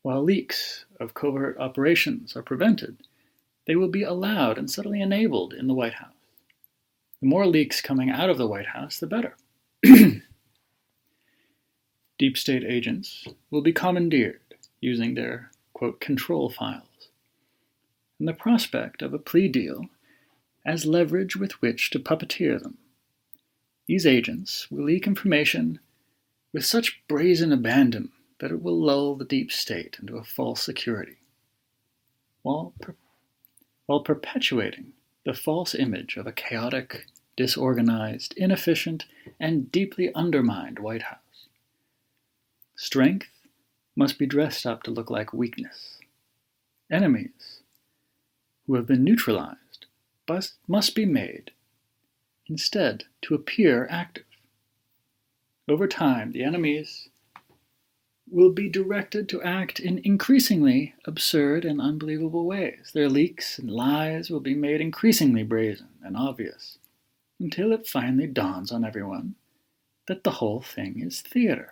While 0.06 0.22
leaks 0.22 0.86
of 1.00 1.16
covert 1.16 1.58
operations 1.58 2.36
are 2.36 2.44
prevented, 2.44 2.98
they 3.66 3.76
will 3.76 3.88
be 3.88 4.04
allowed 4.04 4.60
and 4.60 4.70
subtly 4.70 5.02
enabled 5.02 5.52
in 5.52 5.66
the 5.66 5.74
White 5.74 5.96
House. 5.96 6.14
The 7.22 7.28
more 7.28 7.48
leaks 7.48 7.82
coming 7.82 8.12
out 8.12 8.30
of 8.30 8.38
the 8.38 8.46
White 8.46 8.68
House, 8.68 9.00
the 9.00 9.08
better. 9.08 9.36
Deep 12.20 12.38
state 12.38 12.64
agents 12.64 13.26
will 13.50 13.64
be 13.64 13.74
commandeered 13.74 14.42
using 14.80 15.16
their, 15.16 15.50
quote, 15.74 16.00
control 16.00 16.52
files, 16.52 17.10
and 18.20 18.28
the 18.28 18.34
prospect 18.34 19.02
of 19.02 19.12
a 19.12 19.18
plea 19.18 19.48
deal 19.48 19.88
as 20.64 20.86
leverage 20.86 21.36
with 21.36 21.54
which 21.64 21.90
to 21.90 22.00
puppeteer 22.00 22.62
them. 22.62 22.78
These 23.88 24.06
agents 24.06 24.70
will 24.70 24.84
leak 24.84 25.08
information 25.08 25.80
with 26.54 26.64
such 26.64 27.02
brazen 27.08 27.52
abandon 27.52 28.12
that 28.40 28.52
it 28.52 28.62
will 28.62 28.80
lull 28.80 29.16
the 29.16 29.26
deep 29.26 29.52
state 29.52 29.98
into 30.00 30.18
a 30.18 30.24
false 30.24 30.62
security, 30.62 31.18
while, 32.42 32.74
per- 32.82 32.96
while 33.86 34.02
perpetuating 34.02 34.94
the 35.26 35.34
false 35.34 35.74
image 35.74 36.18
of 36.18 36.28
a 36.28 36.32
chaotic, 36.32 37.06
disorganized, 37.36 38.34
inefficient, 38.38 39.06
and 39.40 39.72
deeply 39.72 40.14
undermined 40.14 40.80
White 40.80 41.04
House. 41.04 41.48
Strength 42.76 43.30
must 43.96 44.20
be 44.20 44.26
dressed 44.26 44.66
up 44.66 44.84
to 44.84 44.92
look 44.92 45.10
like 45.10 45.34
weakness. 45.34 46.00
Enemies 46.92 47.62
who 48.68 48.76
have 48.76 48.86
been 48.86 49.04
neutralized 49.04 49.86
must 50.68 50.96
be 50.96 51.06
made 51.06 51.52
instead 52.48 53.06
to 53.22 53.34
appear 53.34 53.88
active. 53.90 54.26
Over 55.68 55.88
time, 55.88 56.32
the 56.32 56.44
enemies 56.44 57.10
will 58.30 58.52
be 58.52 58.70
directed 58.70 59.30
to 59.30 59.42
act 59.44 59.80
in 59.80 60.00
increasingly 60.04 60.96
absurd 61.06 61.64
and 61.64 61.80
unbelievable 61.80 62.46
ways. 62.46 62.92
Their 62.94 63.10
leaks 63.10 63.60
and 63.60 63.70
lies 63.70 64.30
will 64.30 64.40
be 64.40 64.56
made 64.56 64.82
increasingly 64.82 65.44
brazen 65.44 65.90
and 66.04 66.18
obvious 66.18 66.80
until 67.40 67.72
it 67.72 67.88
finally 67.88 68.28
dawns 68.28 68.72
on 68.72 68.84
everyone 68.84 69.36
that 70.08 70.24
the 70.24 70.32
whole 70.32 70.62
thing 70.62 71.02
is 71.02 71.22
theater. 71.22 71.72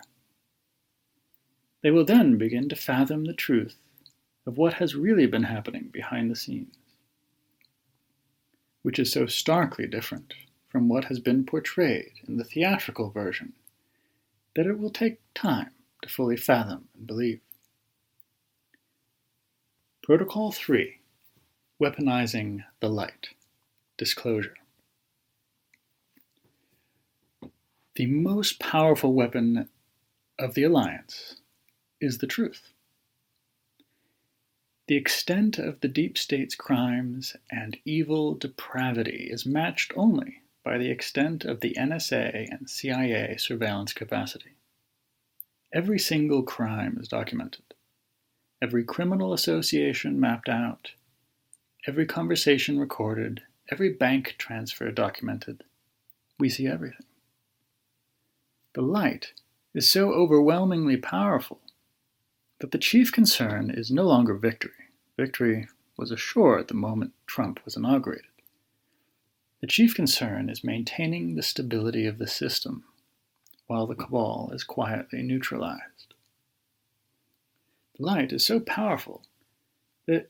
They 1.82 1.90
will 1.90 2.04
then 2.04 2.38
begin 2.38 2.68
to 2.68 2.76
fathom 2.76 3.24
the 3.24 3.34
truth 3.34 3.76
of 4.46 4.56
what 4.56 4.74
has 4.74 4.94
really 4.94 5.26
been 5.26 5.44
happening 5.44 5.90
behind 5.92 6.30
the 6.30 6.36
scenes, 6.36 6.74
which 8.82 8.98
is 8.98 9.12
so 9.12 9.26
starkly 9.26 9.86
different 9.86 10.34
from 10.68 10.88
what 10.88 11.04
has 11.06 11.18
been 11.18 11.44
portrayed 11.44 12.12
in 12.26 12.36
the 12.36 12.44
theatrical 12.44 13.10
version 13.10 13.52
that 14.54 14.66
it 14.66 14.78
will 14.78 14.90
take 14.90 15.20
time 15.34 15.73
to 16.04 16.10
fully 16.10 16.36
fathom 16.36 16.88
and 16.96 17.06
believe. 17.06 17.40
Protocol 20.02 20.52
3 20.52 21.00
Weaponizing 21.82 22.62
the 22.80 22.88
Light 22.88 23.30
Disclosure. 23.96 24.54
The 27.96 28.06
most 28.06 28.60
powerful 28.60 29.14
weapon 29.14 29.68
of 30.38 30.54
the 30.54 30.64
Alliance 30.64 31.36
is 32.00 32.18
the 32.18 32.26
truth. 32.26 32.72
The 34.86 34.96
extent 34.96 35.58
of 35.58 35.80
the 35.80 35.88
deep 35.88 36.18
state's 36.18 36.54
crimes 36.54 37.34
and 37.50 37.78
evil 37.86 38.34
depravity 38.34 39.28
is 39.30 39.46
matched 39.46 39.92
only 39.96 40.42
by 40.62 40.76
the 40.76 40.90
extent 40.90 41.44
of 41.46 41.60
the 41.60 41.74
NSA 41.78 42.48
and 42.50 42.68
CIA 42.68 43.36
surveillance 43.38 43.94
capacity. 43.94 44.56
Every 45.74 45.98
single 45.98 46.44
crime 46.44 46.98
is 47.00 47.08
documented, 47.08 47.74
every 48.62 48.84
criminal 48.84 49.32
association 49.32 50.20
mapped 50.20 50.48
out, 50.48 50.92
every 51.84 52.06
conversation 52.06 52.78
recorded, 52.78 53.42
every 53.72 53.92
bank 53.92 54.36
transfer 54.38 54.92
documented. 54.92 55.64
We 56.38 56.48
see 56.48 56.68
everything. 56.68 57.06
The 58.74 58.82
light 58.82 59.32
is 59.74 59.90
so 59.90 60.12
overwhelmingly 60.12 60.96
powerful 60.96 61.60
that 62.60 62.70
the 62.70 62.78
chief 62.78 63.10
concern 63.10 63.68
is 63.68 63.90
no 63.90 64.04
longer 64.04 64.34
victory. 64.34 64.92
Victory 65.16 65.66
was 65.96 66.12
assured 66.12 66.68
the 66.68 66.74
moment 66.74 67.14
Trump 67.26 67.58
was 67.64 67.76
inaugurated. 67.76 68.30
The 69.60 69.66
chief 69.66 69.92
concern 69.92 70.48
is 70.50 70.62
maintaining 70.62 71.34
the 71.34 71.42
stability 71.42 72.06
of 72.06 72.18
the 72.18 72.28
system 72.28 72.84
while 73.66 73.86
the 73.86 73.94
cabal 73.94 74.50
is 74.52 74.64
quietly 74.64 75.22
neutralized. 75.22 76.14
The 77.96 78.04
light 78.04 78.32
is 78.32 78.44
so 78.44 78.60
powerful 78.60 79.22
that 80.06 80.26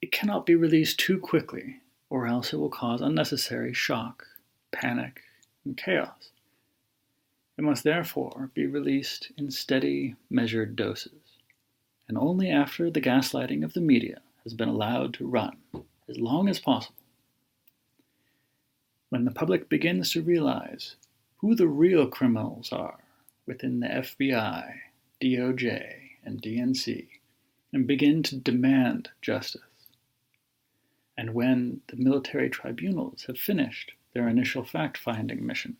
it 0.00 0.12
cannot 0.12 0.46
be 0.46 0.54
released 0.54 0.98
too 0.98 1.18
quickly, 1.18 1.80
or 2.10 2.26
else 2.26 2.52
it 2.52 2.58
will 2.58 2.70
cause 2.70 3.00
unnecessary 3.00 3.72
shock, 3.72 4.26
panic, 4.70 5.22
and 5.64 5.76
chaos. 5.76 6.30
It 7.56 7.62
must 7.62 7.84
therefore 7.84 8.50
be 8.54 8.66
released 8.66 9.32
in 9.36 9.50
steady, 9.50 10.16
measured 10.30 10.76
doses 10.76 11.22
and 12.12 12.18
only 12.18 12.50
after 12.50 12.90
the 12.90 13.00
gaslighting 13.00 13.64
of 13.64 13.72
the 13.72 13.80
media 13.80 14.20
has 14.42 14.52
been 14.52 14.68
allowed 14.68 15.14
to 15.14 15.26
run 15.26 15.56
as 16.10 16.18
long 16.18 16.46
as 16.46 16.58
possible. 16.58 16.94
When 19.08 19.24
the 19.24 19.30
public 19.30 19.70
begins 19.70 20.12
to 20.12 20.20
realize 20.20 20.96
who 21.42 21.56
the 21.56 21.68
real 21.68 22.06
criminals 22.06 22.72
are 22.72 23.00
within 23.46 23.80
the 23.80 23.88
FBI, 23.88 24.74
DOJ, 25.20 25.94
and 26.24 26.40
DNC, 26.40 27.08
and 27.72 27.86
begin 27.86 28.22
to 28.22 28.36
demand 28.36 29.10
justice, 29.20 29.60
and 31.18 31.34
when 31.34 31.80
the 31.88 31.96
military 31.96 32.48
tribunals 32.48 33.24
have 33.26 33.36
finished 33.36 33.92
their 34.14 34.28
initial 34.28 34.64
fact 34.64 34.96
finding 34.96 35.44
mission, 35.44 35.76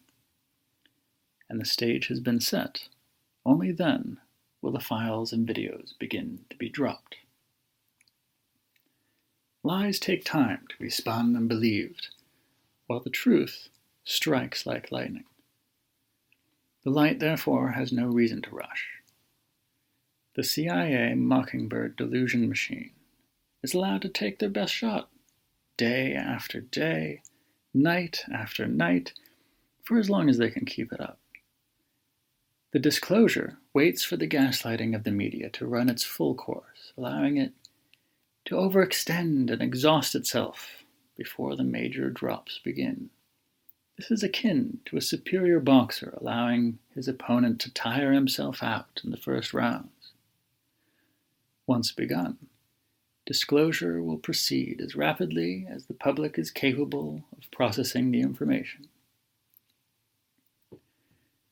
and 1.49 1.61
the 1.61 1.65
stage 1.65 2.09
has 2.09 2.19
been 2.19 2.41
set, 2.41 2.89
only 3.47 3.71
then 3.71 4.19
will 4.61 4.73
the 4.73 4.81
files 4.81 5.33
and 5.33 5.47
videos 5.47 5.97
begin 5.97 6.41
to 6.51 6.57
be 6.57 6.69
dropped. 6.69 7.17
Lies 9.63 10.01
take 10.01 10.25
time 10.25 10.67
to 10.71 10.77
be 10.81 10.91
spun 10.91 11.37
and 11.37 11.49
believed, 11.49 12.09
while 12.89 13.01
the 13.01 13.11
truth 13.11 13.69
strikes 14.05 14.67
like 14.67 14.91
lightning. 14.91 15.25
The 16.85 16.91
light, 16.91 17.21
therefore, 17.21 17.73
has 17.73 17.93
no 17.93 18.07
reason 18.07 18.43
to 18.43 18.55
rush. 18.55 18.89
The 20.35 20.43
CIA 20.43 21.15
Mockingbird 21.15 21.97
delusion 21.97 22.49
machine 22.49 22.93
is 23.63 23.75
allowed 23.75 24.03
to 24.03 24.09
take 24.09 24.39
their 24.39 24.49
best 24.49 24.73
shot, 24.75 25.11
day 25.77 26.15
after 26.15 26.61
day, 26.61 27.23
night 27.73 28.25
after 28.33 28.67
night, 28.67 29.13
for 29.83 29.99
as 29.99 30.11
long 30.11 30.29
as 30.29 30.39
they 30.39 30.51
can 30.51 30.65
keep 30.65 30.93
it 30.93 31.01
up. 31.01 31.21
The 32.73 32.79
disclosure 32.79 33.59
waits 33.75 34.03
for 34.03 34.17
the 34.17 34.27
gaslighting 34.27 34.95
of 34.95 35.05
the 35.05 35.11
media 35.11 35.51
to 35.51 35.67
run 35.67 35.89
its 35.89 36.05
full 36.05 36.35
course, 36.35 36.93
allowing 36.97 37.37
it 37.37 37.53
to 38.47 38.57
overextend 38.57 39.51
and 39.51 39.63
exhaust 39.63 40.15
itself 40.15 40.85
before 41.17 41.55
the 41.55 41.65
major 41.65 42.11
drops 42.11 42.59
begin. 42.65 43.11
This 43.97 44.11
is 44.11 44.23
akin 44.23 44.81
to 44.87 44.97
a 44.97 45.03
superior 45.03 45.61
boxer 45.61 46.17
allowing 46.21 46.79
his 46.95 47.09
opponent 47.09 47.61
to 47.61 47.73
tire 47.73 48.13
himself 48.13 48.63
out 48.63 49.01
in 49.05 49.11
the 49.11 49.17
first 49.17 49.53
rounds. 49.53 50.13
Once 51.67 51.93
begun, 51.93 52.39
disclosure 53.27 54.03
will 54.03 54.19
proceed 54.19 54.81
as 54.81 54.97
rapidly 54.97 55.67
as 55.69 55.87
the 55.87 55.95
public 55.95 56.39
is 56.39 56.51
capable 56.51 57.25
of 57.37 57.51
processing 57.51 58.11
the 58.11 58.21
information. 58.21 58.89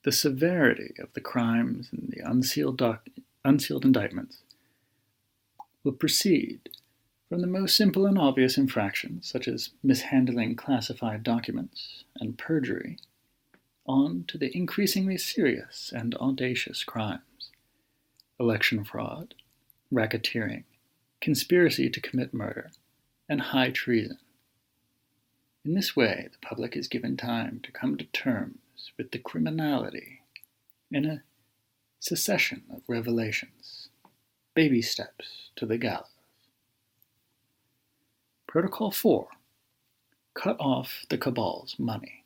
The 0.02 0.12
severity 0.12 0.94
of 0.98 1.12
the 1.12 1.20
crimes 1.20 1.90
in 1.92 2.08
the 2.08 2.28
unsealed, 2.28 2.78
doc- 2.78 3.08
unsealed 3.44 3.84
indictments 3.84 4.38
will 5.84 5.92
proceed 5.92 6.70
from 7.30 7.40
the 7.40 7.46
most 7.46 7.76
simple 7.76 8.06
and 8.06 8.18
obvious 8.18 8.58
infractions, 8.58 9.28
such 9.28 9.46
as 9.46 9.70
mishandling 9.84 10.56
classified 10.56 11.22
documents 11.22 12.02
and 12.16 12.36
perjury, 12.36 12.98
on 13.86 14.24
to 14.26 14.36
the 14.36 14.54
increasingly 14.54 15.16
serious 15.16 15.92
and 15.94 16.14
audacious 16.16 16.82
crimes 16.82 17.22
election 18.40 18.82
fraud, 18.82 19.34
racketeering, 19.92 20.64
conspiracy 21.20 21.90
to 21.90 22.00
commit 22.00 22.32
murder, 22.32 22.70
and 23.28 23.40
high 23.40 23.70
treason. 23.70 24.18
In 25.62 25.74
this 25.74 25.94
way, 25.94 26.28
the 26.32 26.46
public 26.46 26.74
is 26.74 26.88
given 26.88 27.18
time 27.18 27.60
to 27.62 27.70
come 27.70 27.98
to 27.98 28.04
terms 28.06 28.92
with 28.96 29.10
the 29.10 29.18
criminality 29.18 30.22
in 30.90 31.04
a 31.04 31.22
succession 32.00 32.62
of 32.74 32.80
revelations, 32.88 33.90
baby 34.54 34.80
steps 34.80 35.50
to 35.56 35.66
the 35.66 35.76
gallows. 35.76 36.19
Protocol 38.50 38.90
4 38.90 39.28
cut 40.34 40.56
off 40.58 41.06
the 41.08 41.16
cabal's 41.16 41.76
money. 41.78 42.24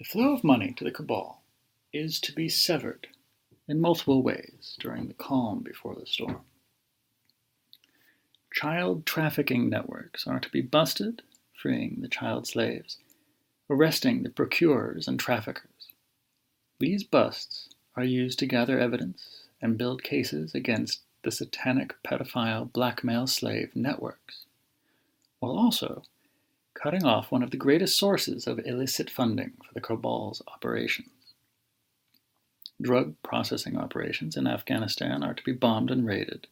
The 0.00 0.04
flow 0.04 0.34
of 0.34 0.42
money 0.42 0.74
to 0.76 0.82
the 0.82 0.90
cabal 0.90 1.44
is 1.92 2.18
to 2.18 2.32
be 2.32 2.48
severed 2.48 3.06
in 3.68 3.80
multiple 3.80 4.24
ways 4.24 4.76
during 4.80 5.06
the 5.06 5.14
calm 5.14 5.60
before 5.60 5.94
the 5.94 6.04
storm. 6.04 6.40
Child 8.52 9.06
trafficking 9.06 9.70
networks 9.70 10.26
are 10.26 10.40
to 10.40 10.48
be 10.48 10.60
busted, 10.60 11.22
freeing 11.56 11.98
the 12.00 12.08
child 12.08 12.48
slaves, 12.48 12.98
arresting 13.70 14.24
the 14.24 14.30
procurers 14.30 15.06
and 15.06 15.20
traffickers. 15.20 15.92
These 16.80 17.04
busts 17.04 17.68
are 17.94 18.02
used 18.02 18.40
to 18.40 18.46
gather 18.46 18.80
evidence 18.80 19.44
and 19.62 19.78
build 19.78 20.02
cases 20.02 20.56
against 20.56 21.03
the 21.24 21.32
satanic 21.32 21.94
pedophile 22.04 22.72
blackmail 22.72 23.26
slave 23.26 23.74
networks, 23.74 24.44
while 25.40 25.58
also 25.58 26.04
cutting 26.74 27.04
off 27.04 27.32
one 27.32 27.42
of 27.42 27.50
the 27.50 27.56
greatest 27.56 27.98
sources 27.98 28.46
of 28.46 28.60
illicit 28.64 29.08
funding 29.10 29.52
for 29.66 29.72
the 29.74 29.80
cabal's 29.80 30.42
operations. 30.48 31.08
Drug 32.80 33.14
processing 33.22 33.76
operations 33.78 34.36
in 34.36 34.46
Afghanistan 34.46 35.22
are 35.22 35.34
to 35.34 35.44
be 35.44 35.52
bombed 35.52 35.90
and 35.90 36.06
raided, 36.06 36.46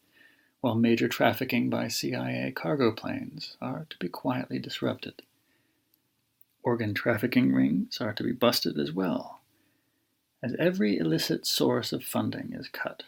while 0.60 0.74
major 0.74 1.08
trafficking 1.08 1.68
by 1.68 1.88
CIA 1.88 2.52
cargo 2.52 2.92
planes 2.92 3.56
are 3.60 3.86
to 3.90 3.98
be 3.98 4.08
quietly 4.08 4.58
disrupted. 4.58 5.22
Organ 6.62 6.94
trafficking 6.94 7.52
rings 7.52 8.00
are 8.00 8.12
to 8.12 8.22
be 8.22 8.32
busted 8.32 8.78
as 8.78 8.92
well, 8.92 9.40
as 10.42 10.54
every 10.58 10.96
illicit 10.96 11.44
source 11.44 11.92
of 11.92 12.04
funding 12.04 12.52
is 12.52 12.68
cut. 12.68 13.02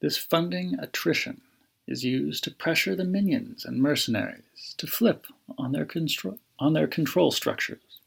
This 0.00 0.16
funding 0.16 0.78
attrition 0.78 1.42
is 1.86 2.04
used 2.04 2.44
to 2.44 2.50
pressure 2.50 2.94
the 2.94 3.04
minions 3.04 3.64
and 3.64 3.82
mercenaries 3.82 4.74
to 4.78 4.86
flip 4.86 5.26
on 5.58 5.72
their, 5.72 5.86
on 6.58 6.72
their 6.72 6.86
control 6.86 7.30
structures. 7.30 8.00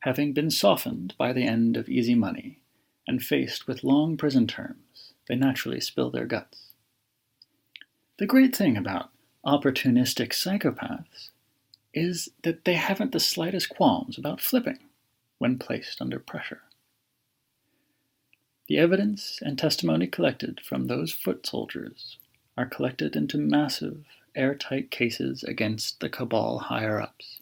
Having 0.00 0.32
been 0.32 0.50
softened 0.50 1.14
by 1.18 1.32
the 1.32 1.44
end 1.44 1.76
of 1.76 1.88
easy 1.88 2.14
money 2.14 2.60
and 3.06 3.22
faced 3.22 3.66
with 3.66 3.84
long 3.84 4.16
prison 4.16 4.46
terms, 4.46 5.12
they 5.28 5.34
naturally 5.34 5.80
spill 5.80 6.10
their 6.10 6.24
guts. 6.24 6.68
The 8.18 8.26
great 8.26 8.54
thing 8.54 8.76
about 8.76 9.10
opportunistic 9.44 10.30
psychopaths 10.30 11.30
is 11.92 12.30
that 12.42 12.64
they 12.64 12.74
haven't 12.74 13.12
the 13.12 13.20
slightest 13.20 13.68
qualms 13.68 14.18
about 14.18 14.40
flipping 14.40 14.78
when 15.38 15.58
placed 15.58 16.00
under 16.00 16.18
pressure. 16.18 16.62
The 18.68 18.76
evidence 18.76 19.38
and 19.40 19.58
testimony 19.58 20.06
collected 20.06 20.60
from 20.60 20.86
those 20.86 21.10
foot 21.10 21.46
soldiers 21.46 22.18
are 22.54 22.66
collected 22.66 23.16
into 23.16 23.38
massive, 23.38 24.04
airtight 24.34 24.90
cases 24.90 25.42
against 25.42 26.00
the 26.00 26.10
cabal 26.10 26.58
higher 26.58 27.00
ups. 27.00 27.40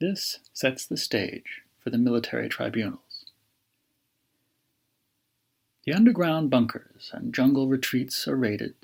This 0.00 0.38
sets 0.54 0.86
the 0.86 0.96
stage 0.96 1.62
for 1.78 1.90
the 1.90 1.98
military 1.98 2.48
tribunals. 2.48 3.26
The 5.84 5.92
underground 5.92 6.48
bunkers 6.48 7.10
and 7.12 7.34
jungle 7.34 7.68
retreats 7.68 8.26
are 8.26 8.36
raided 8.36 8.74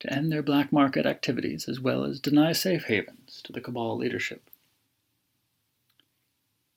to 0.00 0.12
end 0.12 0.32
their 0.32 0.42
black 0.42 0.72
market 0.72 1.04
activities 1.04 1.68
as 1.68 1.80
well 1.80 2.04
as 2.04 2.18
deny 2.18 2.52
safe 2.52 2.84
havens 2.84 3.42
to 3.44 3.52
the 3.52 3.60
cabal 3.60 3.98
leadership. 3.98 4.48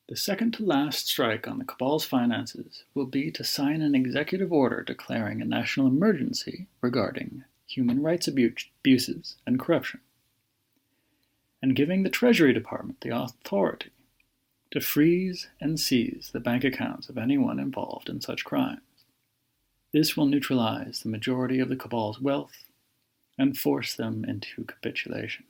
The 0.09 0.15
second 0.15 0.55
to 0.55 0.65
last 0.65 1.07
strike 1.07 1.47
on 1.47 1.59
the 1.59 1.63
cabal's 1.63 2.03
finances 2.03 2.83
will 2.95 3.05
be 3.05 3.29
to 3.29 3.43
sign 3.43 3.83
an 3.83 3.93
executive 3.93 4.51
order 4.51 4.81
declaring 4.81 5.39
a 5.39 5.45
national 5.45 5.85
emergency 5.85 6.65
regarding 6.81 7.43
human 7.67 8.01
rights 8.01 8.27
abuses 8.27 9.35
and 9.45 9.59
corruption, 9.59 9.99
and 11.61 11.75
giving 11.75 12.01
the 12.01 12.09
Treasury 12.09 12.53
Department 12.53 13.01
the 13.01 13.15
authority 13.15 13.91
to 14.71 14.81
freeze 14.81 15.49
and 15.61 15.79
seize 15.79 16.31
the 16.33 16.39
bank 16.39 16.63
accounts 16.63 17.07
of 17.07 17.19
anyone 17.19 17.59
involved 17.59 18.09
in 18.09 18.19
such 18.19 18.43
crimes. 18.43 18.81
This 19.93 20.17
will 20.17 20.25
neutralize 20.25 21.01
the 21.01 21.09
majority 21.09 21.59
of 21.59 21.69
the 21.69 21.75
cabal's 21.75 22.19
wealth 22.19 22.71
and 23.37 23.55
force 23.55 23.93
them 23.93 24.25
into 24.25 24.63
capitulation. 24.63 25.45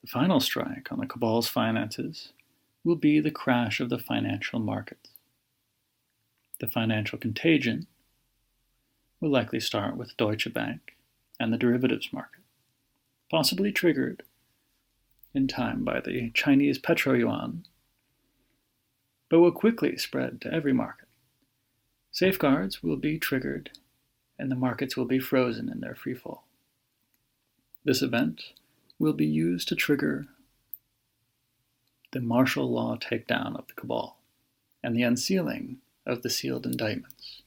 The 0.00 0.10
final 0.10 0.40
strike 0.40 0.90
on 0.90 1.00
the 1.00 1.06
cabal's 1.06 1.48
finances 1.48 2.32
will 2.84 2.96
be 2.96 3.20
the 3.20 3.30
crash 3.30 3.80
of 3.80 3.90
the 3.90 3.98
financial 3.98 4.58
markets. 4.58 5.10
The 6.60 6.66
financial 6.66 7.18
contagion 7.18 7.86
will 9.20 9.30
likely 9.30 9.60
start 9.60 9.96
with 9.96 10.16
Deutsche 10.16 10.52
Bank 10.52 10.96
and 11.38 11.52
the 11.52 11.58
derivatives 11.58 12.12
market, 12.12 12.42
possibly 13.30 13.72
triggered 13.72 14.22
in 15.34 15.48
time 15.48 15.84
by 15.84 16.00
the 16.00 16.30
Chinese 16.34 16.78
petro 16.78 17.14
yuan, 17.14 17.64
but 19.30 19.40
will 19.40 19.52
quickly 19.52 19.96
spread 19.96 20.40
to 20.40 20.52
every 20.52 20.72
market. 20.72 21.08
Safeguards 22.10 22.82
will 22.82 22.96
be 22.96 23.18
triggered 23.18 23.70
and 24.38 24.50
the 24.50 24.56
markets 24.56 24.96
will 24.96 25.04
be 25.04 25.18
frozen 25.18 25.68
in 25.68 25.80
their 25.80 25.94
freefall. 25.94 26.40
This 27.84 28.02
event 28.02 28.52
will 28.98 29.12
be 29.12 29.26
used 29.26 29.68
to 29.68 29.76
trigger 29.76 30.28
the 32.12 32.20
martial 32.20 32.70
law 32.70 32.96
takedown 32.96 33.58
of 33.58 33.66
the 33.66 33.74
cabal 33.74 34.18
and 34.82 34.94
the 34.94 35.02
unsealing 35.02 35.78
of 36.06 36.22
the 36.22 36.30
sealed 36.30 36.66
indictments. 36.66 37.42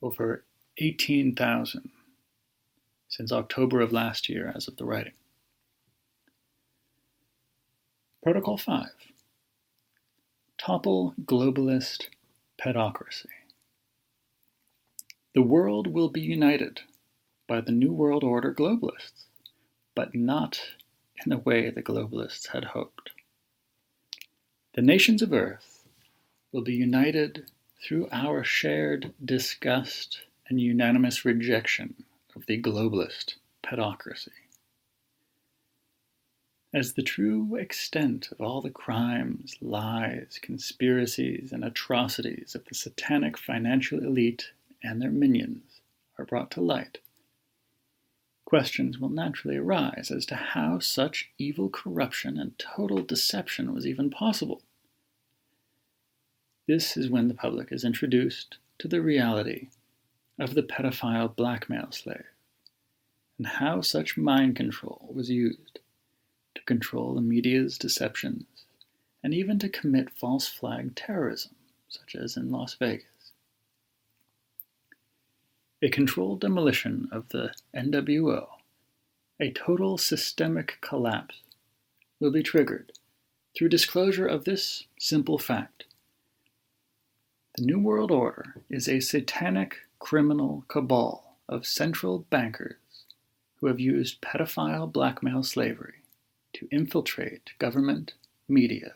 Over 0.00 0.44
18,000 0.78 1.90
since 3.08 3.32
October 3.32 3.80
of 3.80 3.92
last 3.92 4.28
year, 4.28 4.52
as 4.54 4.68
of 4.68 4.76
the 4.76 4.84
writing. 4.84 5.14
Protocol 8.22 8.58
5 8.58 8.86
Topple 10.58 11.14
globalist 11.24 12.06
pedocracy. 12.60 13.26
The 15.34 15.42
world 15.42 15.86
will 15.86 16.10
be 16.10 16.20
united 16.20 16.82
by 17.46 17.60
the 17.60 17.72
New 17.72 17.92
World 17.92 18.22
Order 18.22 18.52
globalists, 18.52 19.24
but 19.94 20.14
not 20.14 20.60
in 21.24 21.30
the 21.30 21.38
way 21.38 21.70
the 21.70 21.82
globalists 21.82 22.48
had 22.48 22.64
hoped. 22.64 23.10
The 24.74 24.82
nations 24.82 25.22
of 25.22 25.32
Earth 25.32 25.84
will 26.52 26.62
be 26.62 26.74
united 26.74 27.50
through 27.82 28.08
our 28.12 28.44
shared 28.44 29.12
disgust 29.24 30.20
and 30.48 30.60
unanimous 30.60 31.24
rejection 31.24 32.04
of 32.34 32.46
the 32.46 32.60
globalist 32.60 33.36
pedocracy. 33.62 34.28
As 36.72 36.92
the 36.92 37.02
true 37.02 37.56
extent 37.56 38.28
of 38.30 38.40
all 38.40 38.60
the 38.60 38.70
crimes, 38.70 39.56
lies, 39.60 40.38
conspiracies, 40.42 41.50
and 41.50 41.64
atrocities 41.64 42.54
of 42.54 42.64
the 42.66 42.74
satanic 42.74 43.38
financial 43.38 44.00
elite 44.00 44.52
and 44.82 45.00
their 45.00 45.10
minions 45.10 45.80
are 46.18 46.26
brought 46.26 46.50
to 46.52 46.60
light, 46.60 46.98
questions 48.48 48.98
will 48.98 49.10
naturally 49.10 49.58
arise 49.58 50.10
as 50.10 50.24
to 50.24 50.34
how 50.34 50.78
such 50.78 51.28
evil 51.36 51.68
corruption 51.68 52.38
and 52.38 52.58
total 52.58 53.02
deception 53.02 53.74
was 53.74 53.86
even 53.86 54.08
possible. 54.08 54.62
This 56.66 56.96
is 56.96 57.10
when 57.10 57.28
the 57.28 57.34
public 57.34 57.70
is 57.70 57.84
introduced 57.84 58.56
to 58.78 58.88
the 58.88 59.02
reality 59.02 59.68
of 60.38 60.54
the 60.54 60.62
pedophile 60.62 61.36
blackmail 61.36 61.92
slave 61.92 62.24
and 63.36 63.46
how 63.46 63.82
such 63.82 64.16
mind 64.16 64.56
control 64.56 65.10
was 65.12 65.28
used 65.28 65.80
to 66.54 66.62
control 66.62 67.14
the 67.14 67.20
media's 67.20 67.76
deceptions 67.76 68.46
and 69.22 69.34
even 69.34 69.58
to 69.58 69.68
commit 69.68 70.08
false 70.08 70.48
flag 70.48 70.96
terrorism, 70.96 71.54
such 71.90 72.14
as 72.14 72.34
in 72.34 72.50
Las 72.50 72.72
Vegas. 72.72 73.17
A 75.80 75.88
controlled 75.88 76.40
demolition 76.40 77.08
of 77.12 77.28
the 77.28 77.54
NWO, 77.72 78.48
a 79.38 79.52
total 79.52 79.96
systemic 79.96 80.78
collapse, 80.80 81.42
will 82.18 82.32
be 82.32 82.42
triggered 82.42 82.90
through 83.56 83.68
disclosure 83.68 84.26
of 84.26 84.44
this 84.44 84.86
simple 84.98 85.38
fact. 85.38 85.84
The 87.56 87.64
New 87.64 87.78
World 87.78 88.10
Order 88.10 88.56
is 88.68 88.88
a 88.88 88.98
satanic 88.98 89.76
criminal 90.00 90.64
cabal 90.66 91.36
of 91.48 91.64
central 91.64 92.26
bankers 92.28 93.04
who 93.60 93.68
have 93.68 93.78
used 93.78 94.20
pedophile 94.20 94.90
blackmail 94.92 95.44
slavery 95.44 96.02
to 96.54 96.68
infiltrate 96.72 97.52
government, 97.60 98.14
media, 98.48 98.94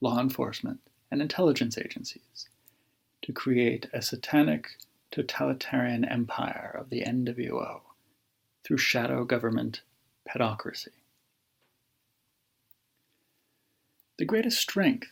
law 0.00 0.18
enforcement, 0.20 0.80
and 1.12 1.22
intelligence 1.22 1.78
agencies 1.78 2.48
to 3.22 3.32
create 3.32 3.88
a 3.92 4.02
satanic 4.02 4.78
totalitarian 5.14 6.04
empire 6.04 6.74
of 6.76 6.90
the 6.90 7.02
NWO 7.02 7.82
through 8.64 8.78
shadow 8.78 9.24
government 9.24 9.82
pedocracy. 10.28 10.88
The 14.18 14.24
greatest 14.24 14.58
strength 14.58 15.10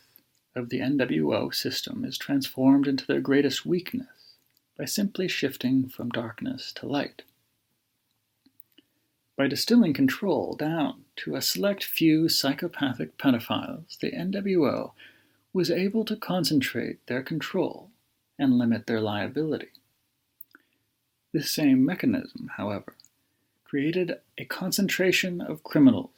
of 0.56 0.70
the 0.70 0.80
NWO 0.80 1.54
system 1.54 2.04
is 2.04 2.18
transformed 2.18 2.88
into 2.88 3.06
their 3.06 3.20
greatest 3.20 3.64
weakness 3.64 4.36
by 4.76 4.86
simply 4.86 5.28
shifting 5.28 5.88
from 5.88 6.08
darkness 6.08 6.72
to 6.72 6.86
light. 6.86 7.22
By 9.36 9.46
distilling 9.46 9.94
control 9.94 10.56
down 10.56 11.04
to 11.16 11.36
a 11.36 11.42
select 11.42 11.84
few 11.84 12.28
psychopathic 12.28 13.18
pedophiles, 13.18 13.98
the 13.98 14.10
NWO 14.10 14.92
was 15.52 15.70
able 15.70 16.04
to 16.06 16.16
concentrate 16.16 17.06
their 17.06 17.22
control 17.22 17.90
and 18.38 18.58
limit 18.58 18.86
their 18.86 19.00
liability. 19.00 19.70
This 21.32 21.50
same 21.50 21.84
mechanism, 21.84 22.50
however, 22.56 22.94
created 23.64 24.20
a 24.36 24.44
concentration 24.44 25.40
of 25.40 25.62
criminals 25.62 26.10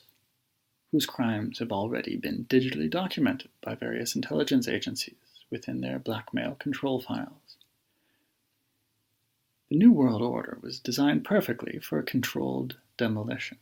whose 0.90 1.06
crimes 1.06 1.60
have 1.60 1.70
already 1.70 2.16
been 2.16 2.46
digitally 2.46 2.90
documented 2.90 3.50
by 3.60 3.76
various 3.76 4.16
intelligence 4.16 4.66
agencies 4.66 5.14
within 5.50 5.80
their 5.80 6.00
blackmail 6.00 6.56
control 6.56 7.00
files. 7.00 7.56
The 9.68 9.76
New 9.76 9.92
World 9.92 10.20
Order 10.20 10.58
was 10.60 10.80
designed 10.80 11.24
perfectly 11.24 11.78
for 11.78 11.98
a 11.98 12.04
controlled 12.04 12.76
demolition. 12.96 13.58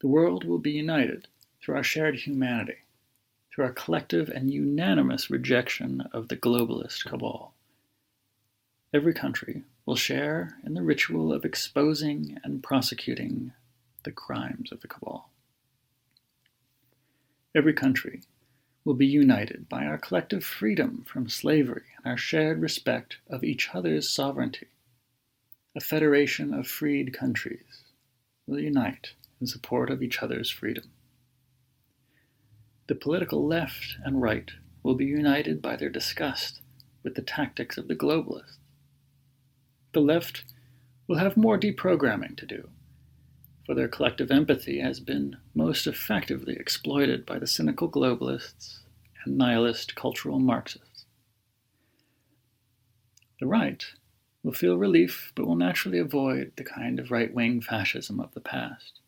The 0.00 0.08
world 0.08 0.44
will 0.44 0.58
be 0.58 0.72
united 0.72 1.26
through 1.60 1.74
our 1.74 1.82
shared 1.82 2.20
humanity, 2.20 2.78
through 3.50 3.64
our 3.64 3.72
collective 3.72 4.28
and 4.28 4.52
unanimous 4.52 5.28
rejection 5.28 6.02
of 6.12 6.28
the 6.28 6.36
globalist 6.36 7.04
cabal. 7.04 7.54
Every 8.94 9.12
country 9.12 9.64
will 9.86 9.96
share 9.96 10.56
in 10.64 10.74
the 10.74 10.82
ritual 10.82 11.32
of 11.32 11.44
exposing 11.44 12.38
and 12.44 12.62
prosecuting 12.62 13.52
the 14.04 14.12
crimes 14.12 14.70
of 14.70 14.82
the 14.82 14.86
cabal. 14.86 15.30
Every 17.56 17.72
country 17.72 18.22
will 18.84 18.94
be 18.94 19.06
united 19.06 19.68
by 19.68 19.84
our 19.84 19.98
collective 19.98 20.44
freedom 20.44 21.04
from 21.08 21.28
slavery 21.28 21.82
and 21.96 22.06
our 22.06 22.16
shared 22.16 22.62
respect 22.62 23.16
of 23.28 23.42
each 23.42 23.70
other's 23.74 24.08
sovereignty. 24.08 24.68
A 25.74 25.80
federation 25.80 26.54
of 26.54 26.68
freed 26.68 27.12
countries 27.12 27.82
will 28.46 28.60
unite 28.60 29.14
in 29.40 29.48
support 29.48 29.90
of 29.90 30.04
each 30.04 30.22
other's 30.22 30.50
freedom. 30.50 30.84
The 32.86 32.94
political 32.94 33.44
left 33.44 33.96
and 34.04 34.22
right 34.22 34.52
will 34.84 34.94
be 34.94 35.04
united 35.04 35.60
by 35.60 35.74
their 35.74 35.90
disgust 35.90 36.60
with 37.02 37.16
the 37.16 37.22
tactics 37.22 37.76
of 37.76 37.88
the 37.88 37.96
globalists. 37.96 38.58
The 39.94 40.00
left 40.00 40.42
will 41.06 41.18
have 41.18 41.36
more 41.36 41.56
deprogramming 41.56 42.36
to 42.38 42.46
do, 42.46 42.68
for 43.64 43.76
their 43.76 43.86
collective 43.86 44.32
empathy 44.32 44.80
has 44.80 44.98
been 44.98 45.36
most 45.54 45.86
effectively 45.86 46.56
exploited 46.56 47.24
by 47.24 47.38
the 47.38 47.46
cynical 47.46 47.88
globalists 47.88 48.80
and 49.24 49.38
nihilist 49.38 49.94
cultural 49.94 50.40
Marxists. 50.40 51.04
The 53.38 53.46
right 53.46 53.84
will 54.42 54.52
feel 54.52 54.76
relief 54.76 55.30
but 55.36 55.46
will 55.46 55.54
naturally 55.54 56.00
avoid 56.00 56.50
the 56.56 56.64
kind 56.64 56.98
of 56.98 57.12
right 57.12 57.32
wing 57.32 57.60
fascism 57.60 58.18
of 58.18 58.34
the 58.34 58.40
past. 58.40 58.98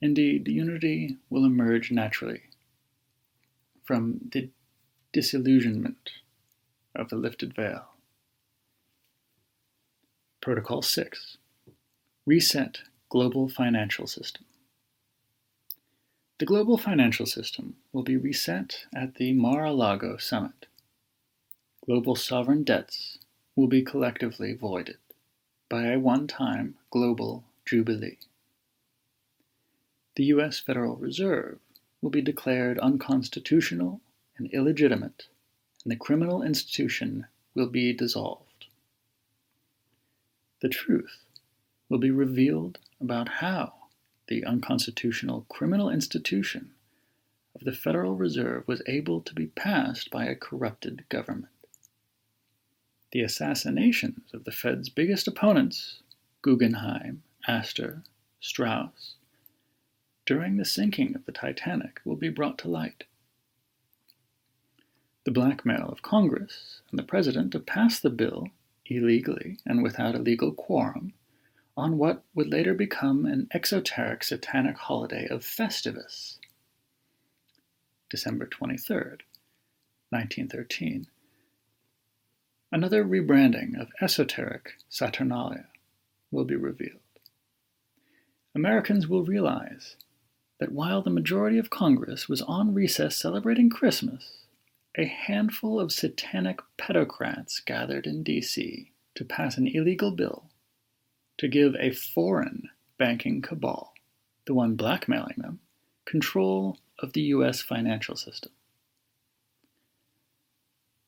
Indeed, 0.00 0.46
unity 0.46 1.18
will 1.28 1.44
emerge 1.44 1.90
naturally 1.90 2.42
from 3.82 4.20
the 4.30 4.50
disillusionment 5.12 6.10
of 6.94 7.08
the 7.08 7.16
lifted 7.16 7.52
veil. 7.52 7.88
Protocol 10.42 10.80
6 10.80 11.36
Reset 12.24 12.78
Global 13.10 13.46
Financial 13.46 14.06
System. 14.06 14.46
The 16.38 16.46
global 16.46 16.78
financial 16.78 17.26
system 17.26 17.76
will 17.92 18.04
be 18.04 18.16
reset 18.16 18.86
at 18.94 19.16
the 19.16 19.34
Mar 19.34 19.66
a 19.66 19.72
Lago 19.74 20.16
summit. 20.16 20.64
Global 21.84 22.16
sovereign 22.16 22.64
debts 22.64 23.18
will 23.54 23.66
be 23.66 23.82
collectively 23.82 24.54
voided 24.54 24.96
by 25.68 25.88
a 25.88 25.98
one 25.98 26.26
time 26.26 26.76
global 26.90 27.44
jubilee. 27.66 28.16
The 30.16 30.24
U.S. 30.24 30.58
Federal 30.58 30.96
Reserve 30.96 31.58
will 32.00 32.08
be 32.08 32.22
declared 32.22 32.78
unconstitutional 32.78 34.00
and 34.38 34.50
illegitimate, 34.54 35.26
and 35.84 35.92
the 35.92 35.96
criminal 35.96 36.42
institution 36.42 37.26
will 37.54 37.68
be 37.68 37.92
dissolved. 37.92 38.49
The 40.60 40.68
truth 40.68 41.24
will 41.88 41.98
be 41.98 42.10
revealed 42.10 42.78
about 43.00 43.28
how 43.28 43.74
the 44.28 44.44
unconstitutional 44.44 45.46
criminal 45.48 45.90
institution 45.90 46.72
of 47.54 47.64
the 47.64 47.72
Federal 47.72 48.16
Reserve 48.16 48.68
was 48.68 48.82
able 48.86 49.20
to 49.22 49.34
be 49.34 49.48
passed 49.48 50.10
by 50.10 50.26
a 50.26 50.36
corrupted 50.36 51.04
government. 51.08 51.52
The 53.12 53.22
assassinations 53.22 54.32
of 54.32 54.44
the 54.44 54.52
Fed's 54.52 54.88
biggest 54.88 55.26
opponents, 55.26 56.02
Guggenheim, 56.42 57.22
Astor, 57.48 58.04
Strauss, 58.40 59.16
during 60.26 60.56
the 60.56 60.64
sinking 60.64 61.16
of 61.16 61.24
the 61.24 61.32
Titanic 61.32 62.00
will 62.04 62.16
be 62.16 62.28
brought 62.28 62.58
to 62.58 62.68
light. 62.68 63.04
The 65.24 65.32
blackmail 65.32 65.88
of 65.88 66.02
Congress 66.02 66.82
and 66.90 66.98
the 66.98 67.04
President 67.04 67.50
to 67.52 67.60
pass 67.60 67.98
the 67.98 68.10
bill 68.10 68.48
illegally 68.90 69.58
and 69.64 69.82
without 69.82 70.14
a 70.14 70.18
legal 70.18 70.52
quorum 70.52 71.12
on 71.76 71.96
what 71.96 72.24
would 72.34 72.48
later 72.48 72.74
become 72.74 73.24
an 73.24 73.48
exoteric 73.52 74.22
satanic 74.24 74.76
holiday 74.76 75.26
of 75.28 75.42
Festivus. 75.42 76.38
December 78.10 78.46
23rd, 78.46 79.20
1913. 80.10 81.06
Another 82.72 83.04
rebranding 83.04 83.80
of 83.80 83.88
esoteric 84.00 84.72
Saturnalia 84.88 85.66
will 86.30 86.44
be 86.44 86.56
revealed. 86.56 87.00
Americans 88.54 89.06
will 89.06 89.24
realize 89.24 89.96
that 90.58 90.72
while 90.72 91.02
the 91.02 91.10
majority 91.10 91.58
of 91.58 91.70
Congress 91.70 92.28
was 92.28 92.42
on 92.42 92.74
recess 92.74 93.16
celebrating 93.16 93.70
Christmas, 93.70 94.44
a 94.96 95.04
handful 95.04 95.78
of 95.78 95.92
satanic 95.92 96.60
pedocrats 96.78 97.64
gathered 97.64 98.06
in 98.06 98.22
D.C. 98.22 98.92
to 99.14 99.24
pass 99.24 99.56
an 99.56 99.66
illegal 99.66 100.10
bill 100.10 100.50
to 101.38 101.48
give 101.48 101.74
a 101.76 101.90
foreign 101.92 102.68
banking 102.98 103.40
cabal, 103.40 103.94
the 104.46 104.54
one 104.54 104.74
blackmailing 104.74 105.36
them, 105.38 105.60
control 106.04 106.78
of 106.98 107.12
the 107.12 107.22
U.S. 107.22 107.62
financial 107.62 108.16
system. 108.16 108.52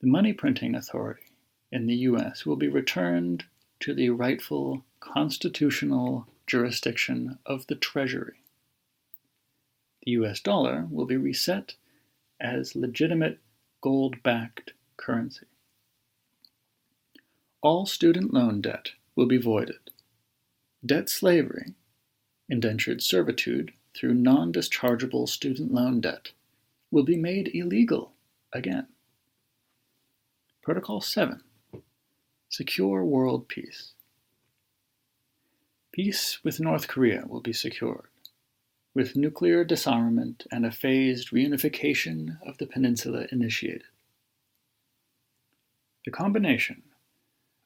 The 0.01 0.09
money 0.09 0.33
printing 0.33 0.75
authority 0.75 1.33
in 1.71 1.87
the 1.87 1.97
U.S. 1.97 2.47
will 2.47 2.57
be 2.57 2.69
returned 2.69 3.45
to 3.81 3.95
the 3.95 4.11
rightful 4.11 4.85
constitutional 5.01 6.27
jurisdiction 6.47 7.39
of 7.45 7.67
the 7.67 7.75
Treasury 7.75 8.43
the 10.05 10.13
US 10.13 10.41
dollar 10.41 10.87
will 10.91 11.07
be 11.07 11.17
reset 11.17 11.75
as 12.41 12.75
legitimate 12.75 13.39
gold 13.83 14.23
backed 14.23 14.73
currency. 14.97 15.47
All 17.61 17.85
student 17.85 18.33
loan 18.33 18.61
debt 18.61 18.93
will 19.17 19.27
be 19.27 19.39
voided. 19.39 19.91
Debt 20.87 21.11
slavery, 21.11 21.75
indentured 22.49 23.03
servitude 23.03 23.73
through 23.95 24.15
non 24.15 24.53
dischargeable 24.53 25.29
student 25.29 25.75
loan 25.75 26.01
debt, 26.01 26.31
will 26.91 27.03
be 27.03 27.17
made 27.17 27.55
illegal 27.55 28.13
again. 28.53 28.87
Protocol 30.63 31.01
7 31.01 31.43
Secure 32.49 33.05
World 33.05 33.49
Peace. 33.49 33.95
Peace 35.91 36.39
with 36.45 36.61
North 36.61 36.87
Korea 36.87 37.25
will 37.27 37.41
be 37.41 37.53
secured 37.53 38.12
with 38.95 39.17
nuclear 39.17 39.65
disarmament 39.65 40.47
and 40.51 40.67
a 40.67 40.71
phased 40.71 41.31
reunification 41.31 42.39
of 42.47 42.59
the 42.59 42.67
peninsula 42.67 43.27
initiated. 43.33 43.85
The 46.05 46.11
combination 46.11 46.83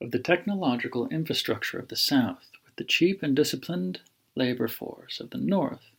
of 0.00 0.10
the 0.10 0.18
technological 0.18 1.08
infrastructure 1.08 1.78
of 1.78 1.88
the 1.88 1.96
South 1.96 2.50
with 2.64 2.76
the 2.76 2.84
cheap 2.84 3.22
and 3.22 3.34
disciplined 3.34 4.00
labor 4.34 4.68
force 4.68 5.20
of 5.20 5.30
the 5.30 5.38
North 5.38 5.90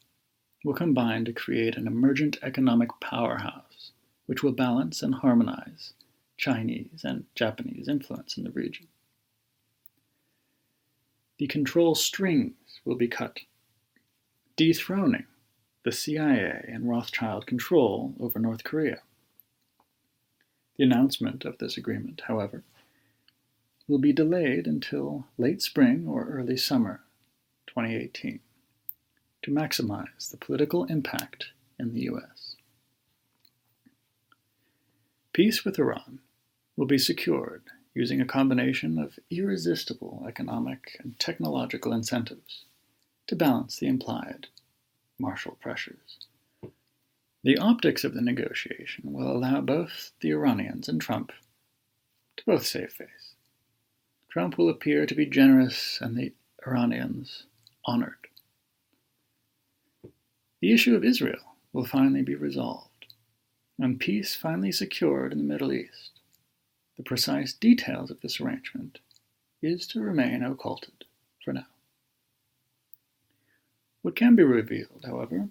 will 0.63 0.73
combine 0.73 1.25
to 1.25 1.33
create 1.33 1.75
an 1.75 1.87
emergent 1.87 2.37
economic 2.41 2.89
powerhouse 3.01 3.91
which 4.27 4.43
will 4.43 4.51
balance 4.51 5.01
and 5.01 5.15
harmonize 5.15 5.93
Chinese 6.37 7.01
and 7.03 7.25
Japanese 7.33 7.87
influence 7.87 8.37
in 8.37 8.43
the 8.43 8.51
region. 8.51 8.87
The 11.39 11.47
control 11.47 11.95
strings 11.95 12.79
will 12.85 12.95
be 12.95 13.07
cut 13.07 13.39
dethroning 14.57 15.27
the 15.83 15.91
CIA 15.91 16.65
and 16.67 16.89
Rothschild 16.89 17.45
control 17.45 18.15
over 18.19 18.39
North 18.39 18.63
Korea. 18.63 19.01
The 20.77 20.83
announcement 20.83 21.45
of 21.45 21.59
this 21.59 21.77
agreement, 21.77 22.23
however, 22.27 22.63
will 23.87 23.99
be 23.99 24.11
delayed 24.11 24.65
until 24.65 25.27
late 25.37 25.61
spring 25.61 26.07
or 26.07 26.25
early 26.25 26.57
summer 26.57 27.01
2018 27.67 28.39
to 29.43 29.51
maximize 29.51 30.31
the 30.31 30.37
political 30.37 30.85
impact 30.85 31.49
in 31.79 31.93
the 31.93 32.01
U.S. 32.01 32.55
Peace 35.33 35.63
with 35.63 35.77
Iran 35.77 36.19
will 36.75 36.87
be 36.87 36.97
secured 36.97 37.61
using 37.93 38.19
a 38.19 38.25
combination 38.25 38.97
of 38.97 39.19
irresistible 39.29 40.25
economic 40.27 40.97
and 40.99 41.17
technological 41.19 41.93
incentives 41.93 42.65
to 43.27 43.35
balance 43.35 43.77
the 43.77 43.87
implied 43.87 44.47
martial 45.19 45.57
pressures. 45.61 46.25
The 47.43 47.57
optics 47.57 48.03
of 48.03 48.13
the 48.13 48.21
negotiation 48.21 49.13
will 49.13 49.31
allow 49.31 49.61
both 49.61 50.11
the 50.21 50.31
Iranians 50.31 50.89
and 50.89 50.99
Trump 50.99 51.31
to 52.37 52.45
both 52.45 52.65
save 52.65 52.91
face. 52.91 53.35
Trump 54.29 54.57
will 54.57 54.69
appear 54.69 55.05
to 55.05 55.15
be 55.15 55.25
generous 55.25 55.99
and 56.01 56.15
the 56.15 56.33
Iranians 56.65 57.43
honored. 57.85 58.27
The 60.59 60.73
issue 60.73 60.95
of 60.95 61.03
Israel 61.03 61.55
will 61.71 61.85
finally 61.85 62.23
be 62.23 62.35
resolved, 62.35 63.13
and 63.79 63.99
peace 63.99 64.35
finally 64.35 64.71
secured 64.71 65.31
in 65.31 65.37
the 65.37 65.43
Middle 65.43 65.71
East. 65.71 66.19
The 66.97 67.03
precise 67.03 67.53
details 67.53 68.09
of 68.09 68.21
this 68.21 68.41
arrangement 68.41 68.99
is 69.61 69.85
to 69.87 70.01
remain 70.01 70.43
occulted 70.43 71.05
for 71.43 71.53
now. 71.53 71.67
What 74.07 74.15
can 74.15 74.37
be 74.37 74.43
revealed, 74.43 75.03
however, 75.05 75.49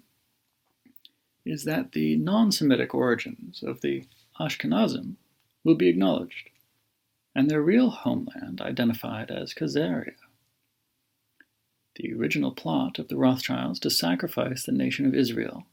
is 1.45 1.63
that 1.65 1.91
the 1.91 2.15
non 2.15 2.51
Semitic 2.51 2.91
origins 2.95 3.61
of 3.61 3.81
the 3.81 4.05
Ashkenazim 4.39 5.17
will 5.63 5.75
be 5.75 5.89
acknowledged, 5.89 6.49
and 7.35 7.51
their 7.51 7.61
real 7.61 7.91
homeland 7.91 8.59
identified 8.59 9.29
as 9.29 9.53
Khazaria. 9.53 10.15
The 11.97 12.11
original 12.15 12.49
plot 12.51 12.97
of 12.97 13.09
the 13.09 13.15
Rothschilds 13.15 13.79
to 13.81 13.91
sacrifice 13.91 14.65
the 14.65 14.71
nation 14.71 15.05
of 15.05 15.13
Israel, 15.13 15.67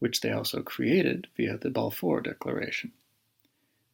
which 0.00 0.20
they 0.20 0.32
also 0.32 0.64
created 0.64 1.28
via 1.36 1.58
the 1.58 1.70
Balfour 1.70 2.22
Declaration, 2.22 2.90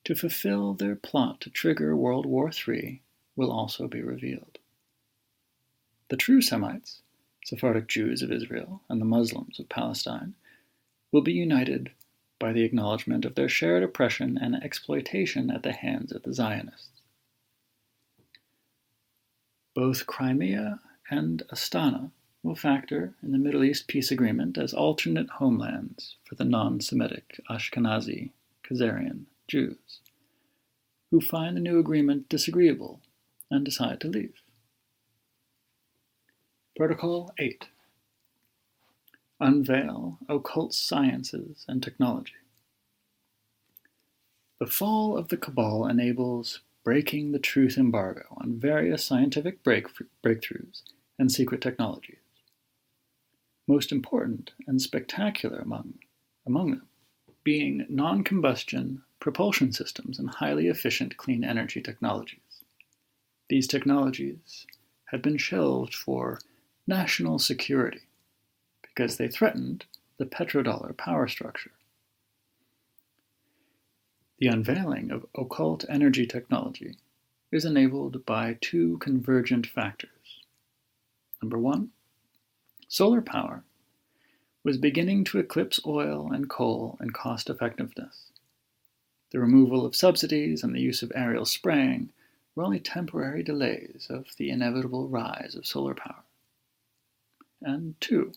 to 0.04 0.14
fulfill 0.14 0.72
their 0.72 0.96
plot 0.96 1.42
to 1.42 1.50
trigger 1.50 1.94
World 1.94 2.24
War 2.24 2.50
III, 2.50 3.02
will 3.36 3.52
also 3.52 3.86
be 3.86 4.00
revealed. 4.00 4.58
The 6.08 6.16
true 6.16 6.40
Semites, 6.40 7.02
Sephardic 7.46 7.86
Jews 7.86 8.22
of 8.22 8.32
Israel, 8.32 8.82
and 8.88 9.00
the 9.00 9.04
Muslims 9.04 9.60
of 9.60 9.68
Palestine 9.68 10.34
will 11.12 11.22
be 11.22 11.32
united 11.32 11.92
by 12.40 12.52
the 12.52 12.64
acknowledgement 12.64 13.24
of 13.24 13.36
their 13.36 13.48
shared 13.48 13.84
oppression 13.84 14.36
and 14.36 14.56
exploitation 14.56 15.48
at 15.48 15.62
the 15.62 15.72
hands 15.72 16.10
of 16.10 16.24
the 16.24 16.34
Zionists. 16.34 17.02
Both 19.76 20.08
Crimea 20.08 20.80
and 21.08 21.44
Astana 21.52 22.10
will 22.42 22.56
factor 22.56 23.14
in 23.22 23.30
the 23.30 23.38
Middle 23.38 23.62
East 23.62 23.86
peace 23.86 24.10
agreement 24.10 24.58
as 24.58 24.74
alternate 24.74 25.30
homelands 25.30 26.16
for 26.24 26.34
the 26.34 26.44
non 26.44 26.80
Semitic 26.80 27.40
Ashkenazi 27.48 28.32
Khazarian 28.64 29.26
Jews, 29.46 30.00
who 31.12 31.20
find 31.20 31.56
the 31.56 31.60
new 31.60 31.78
agreement 31.78 32.28
disagreeable 32.28 33.00
and 33.52 33.64
decide 33.64 34.00
to 34.00 34.08
leave. 34.08 34.42
Protocol 36.76 37.32
8 37.38 37.68
unveil 39.40 40.18
occult 40.28 40.74
sciences 40.74 41.64
and 41.66 41.82
technology. 41.82 42.34
The 44.60 44.66
fall 44.66 45.16
of 45.16 45.28
the 45.28 45.38
Cabal 45.38 45.86
enables 45.86 46.60
breaking 46.84 47.32
the 47.32 47.38
truth 47.38 47.78
embargo 47.78 48.26
on 48.36 48.60
various 48.60 49.02
scientific 49.02 49.62
break- 49.62 49.88
breakthroughs 50.22 50.82
and 51.18 51.32
secret 51.32 51.62
technologies. 51.62 52.18
Most 53.66 53.90
important 53.90 54.52
and 54.66 54.82
spectacular 54.82 55.60
among, 55.60 55.94
among 56.46 56.72
them 56.72 56.88
being 57.42 57.86
non 57.88 58.22
combustion 58.22 59.02
propulsion 59.18 59.72
systems 59.72 60.18
and 60.18 60.28
highly 60.28 60.68
efficient 60.68 61.16
clean 61.16 61.42
energy 61.42 61.80
technologies. 61.80 62.64
These 63.48 63.66
technologies 63.66 64.66
had 65.06 65.22
been 65.22 65.38
shelved 65.38 65.94
for 65.94 66.38
national 66.86 67.38
security 67.38 68.02
because 68.82 69.16
they 69.16 69.28
threatened 69.28 69.84
the 70.18 70.26
petrodollar 70.26 70.96
power 70.96 71.28
structure. 71.28 71.72
The 74.38 74.48
unveiling 74.48 75.10
of 75.10 75.26
occult 75.34 75.84
energy 75.88 76.26
technology 76.26 76.96
is 77.50 77.64
enabled 77.64 78.24
by 78.26 78.58
two 78.60 78.98
convergent 78.98 79.66
factors. 79.66 80.10
Number 81.42 81.58
one, 81.58 81.90
solar 82.88 83.22
power 83.22 83.64
was 84.62 84.76
beginning 84.78 85.24
to 85.24 85.38
eclipse 85.38 85.80
oil 85.86 86.30
and 86.32 86.50
coal 86.50 86.98
in 87.00 87.10
cost 87.10 87.48
effectiveness. 87.48 88.32
The 89.30 89.40
removal 89.40 89.86
of 89.86 89.96
subsidies 89.96 90.62
and 90.62 90.74
the 90.74 90.80
use 90.80 91.02
of 91.02 91.12
aerial 91.14 91.44
spraying 91.44 92.10
were 92.54 92.64
only 92.64 92.80
temporary 92.80 93.42
delays 93.42 94.06
of 94.10 94.26
the 94.36 94.50
inevitable 94.50 95.08
rise 95.08 95.54
of 95.56 95.66
solar 95.66 95.94
power. 95.94 96.25
And 97.62 98.00
two, 98.00 98.32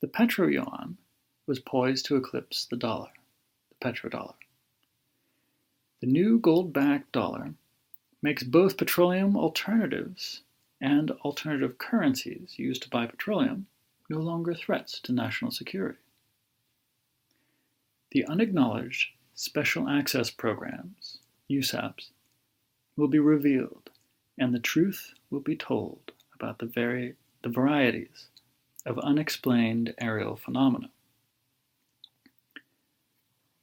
the 0.00 0.08
petro-yuan 0.08 0.98
was 1.46 1.60
poised 1.60 2.06
to 2.06 2.16
eclipse 2.16 2.66
the 2.66 2.76
dollar, 2.76 3.10
the 3.70 3.76
petrodollar. 3.86 4.34
The 6.00 6.06
new 6.06 6.38
gold-backed 6.38 7.12
dollar 7.12 7.54
makes 8.20 8.42
both 8.42 8.76
petroleum 8.76 9.36
alternatives 9.36 10.42
and 10.80 11.10
alternative 11.10 11.78
currencies 11.78 12.58
used 12.58 12.82
to 12.82 12.90
buy 12.90 13.06
petroleum 13.06 13.66
no 14.10 14.18
longer 14.18 14.54
threats 14.54 15.00
to 15.00 15.12
national 15.12 15.50
security. 15.50 15.98
The 18.10 18.26
unacknowledged 18.26 19.10
special 19.34 19.88
access 19.88 20.30
programs, 20.30 21.18
USAPs, 21.50 22.10
will 22.96 23.08
be 23.08 23.18
revealed, 23.18 23.90
and 24.38 24.54
the 24.54 24.60
truth 24.60 25.14
will 25.30 25.40
be 25.40 25.56
told 25.56 26.12
about 26.34 26.58
the, 26.58 26.66
very, 26.66 27.14
the 27.44 27.50
varieties 27.50 28.28
of 28.86 28.98
unexplained 29.00 29.94
aerial 30.00 30.34
phenomena. 30.34 30.88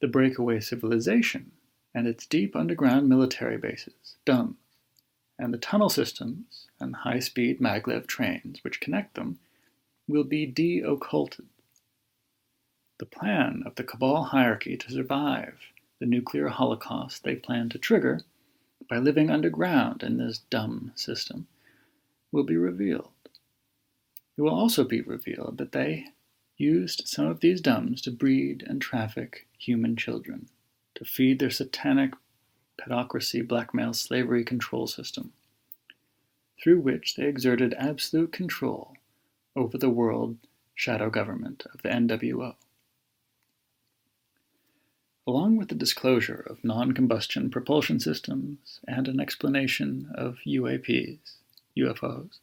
The 0.00 0.06
breakaway 0.06 0.60
civilization 0.60 1.50
and 1.92 2.06
its 2.06 2.24
deep 2.24 2.54
underground 2.54 3.08
military 3.08 3.58
bases, 3.58 4.14
DUMBs, 4.24 4.54
and 5.36 5.52
the 5.52 5.58
tunnel 5.58 5.88
systems 5.88 6.68
and 6.78 6.94
high 6.94 7.18
speed 7.18 7.58
maglev 7.58 8.06
trains 8.06 8.62
which 8.62 8.80
connect 8.80 9.14
them 9.14 9.40
will 10.06 10.22
be 10.22 10.46
de 10.46 10.80
occulted. 10.80 11.46
The 12.98 13.06
plan 13.06 13.64
of 13.66 13.74
the 13.74 13.82
Cabal 13.82 14.22
hierarchy 14.26 14.76
to 14.76 14.92
survive 14.92 15.58
the 15.98 16.06
nuclear 16.06 16.48
holocaust 16.48 17.24
they 17.24 17.34
plan 17.34 17.68
to 17.70 17.78
trigger 17.78 18.20
by 18.88 18.98
living 18.98 19.28
underground 19.28 20.04
in 20.04 20.18
this 20.18 20.38
dumb 20.38 20.92
system 20.94 21.48
will 22.30 22.44
be 22.44 22.56
revealed. 22.56 23.10
It 24.36 24.42
will 24.42 24.54
also 24.54 24.84
be 24.84 25.00
revealed 25.00 25.58
that 25.58 25.72
they 25.72 26.06
used 26.56 27.06
some 27.06 27.26
of 27.26 27.40
these 27.40 27.60
dumbs 27.60 28.00
to 28.02 28.10
breed 28.10 28.64
and 28.66 28.80
traffic 28.80 29.46
human 29.58 29.96
children, 29.96 30.48
to 30.94 31.04
feed 31.04 31.38
their 31.38 31.50
satanic 31.50 32.14
pedocracy 32.78 33.46
blackmail 33.46 33.92
slavery 33.92 34.44
control 34.44 34.86
system, 34.86 35.32
through 36.62 36.80
which 36.80 37.14
they 37.14 37.26
exerted 37.26 37.74
absolute 37.74 38.32
control 38.32 38.96
over 39.54 39.76
the 39.76 39.90
world 39.90 40.38
shadow 40.74 41.10
government 41.10 41.64
of 41.72 41.82
the 41.82 41.88
NWO. 41.88 42.54
Along 45.26 45.56
with 45.56 45.68
the 45.68 45.74
disclosure 45.74 46.44
of 46.48 46.64
non 46.64 46.92
combustion 46.92 47.50
propulsion 47.50 48.00
systems 48.00 48.80
and 48.88 49.06
an 49.06 49.20
explanation 49.20 50.10
of 50.14 50.38
UAPs, 50.46 51.36
UFOs, 51.76 52.38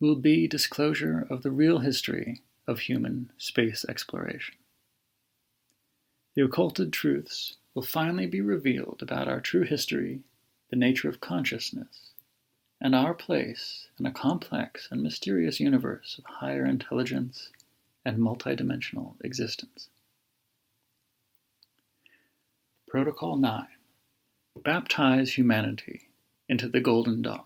will 0.00 0.16
be 0.16 0.48
disclosure 0.48 1.26
of 1.28 1.42
the 1.42 1.50
real 1.50 1.80
history 1.80 2.40
of 2.66 2.80
human 2.80 3.30
space 3.36 3.84
exploration. 3.88 4.54
The 6.34 6.42
occulted 6.42 6.92
truths 6.92 7.56
will 7.74 7.82
finally 7.82 8.26
be 8.26 8.40
revealed 8.40 9.00
about 9.02 9.28
our 9.28 9.40
true 9.40 9.64
history, 9.64 10.20
the 10.70 10.76
nature 10.76 11.08
of 11.08 11.20
consciousness, 11.20 12.12
and 12.80 12.94
our 12.94 13.12
place 13.12 13.88
in 13.98 14.06
a 14.06 14.12
complex 14.12 14.88
and 14.90 15.02
mysterious 15.02 15.60
universe 15.60 16.16
of 16.18 16.24
higher 16.24 16.64
intelligence 16.64 17.50
and 18.04 18.18
multidimensional 18.18 19.14
existence. 19.22 19.88
Protocol 22.88 23.36
9 23.36 23.66
Baptize 24.64 25.34
humanity 25.34 26.08
into 26.48 26.68
the 26.68 26.80
Golden 26.80 27.22
Dawn. 27.22 27.44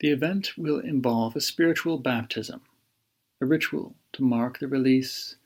The 0.00 0.08
event 0.08 0.56
will 0.56 0.78
involve 0.78 1.36
a 1.36 1.42
spiritual 1.42 1.98
baptism, 1.98 2.62
a 3.38 3.44
ritual 3.44 3.94
to 4.14 4.22
mark 4.22 4.58
the 4.58 4.66
release 4.66 5.36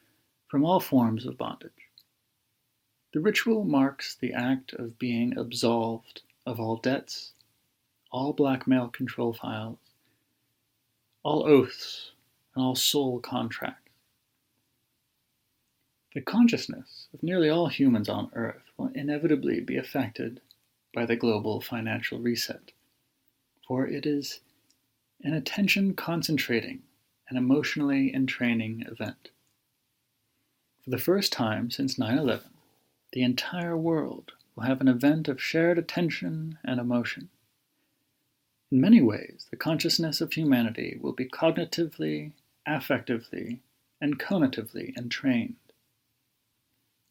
from 0.46 0.64
all 0.64 0.78
forms 0.78 1.26
of 1.26 1.36
bondage. 1.36 1.90
The 3.12 3.20
ritual 3.20 3.64
marks 3.64 4.14
the 4.14 4.32
act 4.32 4.72
of 4.72 4.96
being 4.96 5.36
absolved 5.36 6.22
of 6.46 6.60
all 6.60 6.76
debts, 6.76 7.32
all 8.12 8.32
blackmail 8.32 8.88
control 8.88 9.32
files, 9.32 9.78
all 11.24 11.44
oaths, 11.48 12.12
and 12.54 12.64
all 12.64 12.76
soul 12.76 13.18
contracts. 13.18 13.90
The 16.14 16.20
consciousness 16.20 17.08
of 17.12 17.24
nearly 17.24 17.48
all 17.48 17.66
humans 17.66 18.08
on 18.08 18.30
Earth 18.34 18.62
will 18.76 18.92
inevitably 18.94 19.58
be 19.60 19.76
affected 19.76 20.40
by 20.92 21.06
the 21.06 21.16
global 21.16 21.60
financial 21.60 22.20
reset, 22.20 22.70
for 23.66 23.86
it 23.86 24.06
is 24.06 24.40
an 25.22 25.32
attention 25.32 25.94
concentrating 25.94 26.82
and 27.28 27.38
emotionally 27.38 28.14
entraining 28.14 28.84
event. 28.86 29.30
For 30.84 30.90
the 30.90 30.98
first 30.98 31.32
time 31.32 31.70
since 31.70 31.98
9 31.98 32.18
11, 32.18 32.50
the 33.12 33.22
entire 33.22 33.76
world 33.76 34.32
will 34.54 34.64
have 34.64 34.80
an 34.80 34.88
event 34.88 35.28
of 35.28 35.42
shared 35.42 35.78
attention 35.78 36.58
and 36.64 36.78
emotion. 36.78 37.30
In 38.70 38.80
many 38.80 39.00
ways, 39.00 39.46
the 39.50 39.56
consciousness 39.56 40.20
of 40.20 40.32
humanity 40.32 40.98
will 41.00 41.12
be 41.12 41.26
cognitively, 41.26 42.32
affectively, 42.66 43.60
and 44.00 44.18
conatively 44.18 44.96
entrained. 44.96 45.56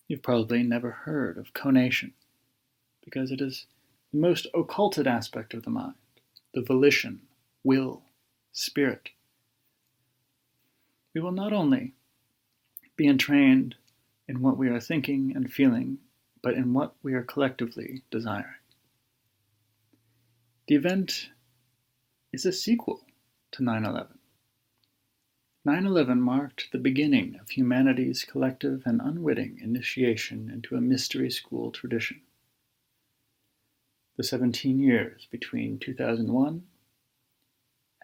You've 0.08 0.22
probably 0.22 0.62
never 0.62 0.92
heard 0.92 1.38
of 1.38 1.54
conation, 1.54 2.13
because 3.04 3.32
it 3.32 3.42
is 3.42 3.66
the 4.12 4.20
most 4.20 4.46
occulted 4.54 5.08
aspect 5.08 5.54
of 5.54 5.63
the 5.63 5.70
mind, 5.70 5.96
the 6.54 6.62
volition, 6.62 7.22
will, 7.63 8.04
spirit. 8.52 9.10
We 11.13 11.22
will 11.22 11.32
not 11.32 11.54
only 11.54 11.94
be 12.96 13.08
entrained 13.08 13.76
in 14.28 14.42
what 14.42 14.58
we 14.58 14.70
are 14.70 14.80
thinking 14.80 15.34
and 15.36 15.52
feeling, 15.52 15.98
but 16.42 16.54
in 16.54 16.74
what 16.74 16.96
we 17.02 17.13
are 17.13 17.24
collectively 17.24 18.04
desiring. 18.12 18.46
The 20.68 20.76
event 20.76 21.30
is 22.32 22.46
a 22.46 22.54
sequel 22.54 23.06
to 23.52 23.63
9 23.63 23.86
11. 23.86 24.18
9 25.66 25.86
11 25.86 26.22
marked 26.22 26.72
the 26.72 26.78
beginning 26.78 27.38
of 27.39 27.50
humanity's 27.50 28.24
collective 28.24 28.84
and 28.86 29.02
unwitting 29.02 29.60
initiation 29.62 30.50
into 30.50 30.76
a 30.76 30.82
mystery 30.82 31.30
school 31.30 31.72
tradition. 31.72 32.22
The 34.15 34.23
17 34.23 34.80
years 34.80 35.28
between 35.32 35.80
2001 35.80 36.63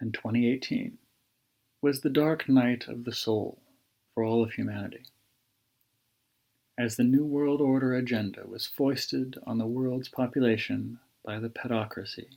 and 0.00 0.12
2018 0.12 0.98
was 1.80 2.00
the 2.00 2.10
dark 2.10 2.48
night 2.48 2.88
of 2.88 3.04
the 3.04 3.14
soul 3.14 3.62
for 4.12 4.24
all 4.24 4.42
of 4.42 4.54
humanity. 4.54 5.04
As 6.76 6.96
the 6.96 7.04
New 7.04 7.24
World 7.24 7.60
Order 7.60 7.94
agenda 7.94 8.44
was 8.44 8.66
foisted 8.66 9.38
on 9.46 9.58
the 9.58 9.68
world's 9.68 10.08
population 10.08 10.98
by 11.24 11.38
the 11.38 11.48
pedocracy, 11.48 12.30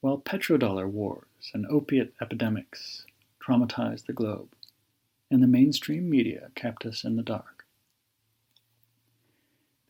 while 0.00 0.16
petrodollar 0.16 0.88
wars 0.88 1.50
and 1.52 1.66
opiate 1.66 2.14
epidemics 2.22 3.04
traumatized 3.38 4.06
the 4.06 4.14
globe, 4.14 4.48
and 5.30 5.42
the 5.42 5.46
mainstream 5.46 6.08
media 6.08 6.50
kept 6.54 6.86
us 6.86 7.04
in 7.04 7.16
the 7.16 7.22
dark. 7.22 7.66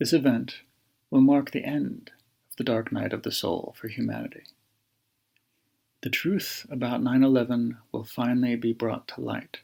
This 0.00 0.12
event 0.12 0.62
will 1.10 1.20
mark 1.20 1.52
the 1.52 1.64
end 1.64 2.10
the 2.54 2.64
dark 2.64 2.92
night 2.92 3.12
of 3.12 3.22
the 3.22 3.32
soul 3.32 3.74
for 3.78 3.88
humanity. 3.88 4.44
The 6.02 6.10
truth 6.10 6.66
about 6.70 7.02
9 7.02 7.22
11 7.22 7.78
will 7.90 8.04
finally 8.04 8.56
be 8.56 8.72
brought 8.72 9.08
to 9.08 9.20
light 9.20 9.60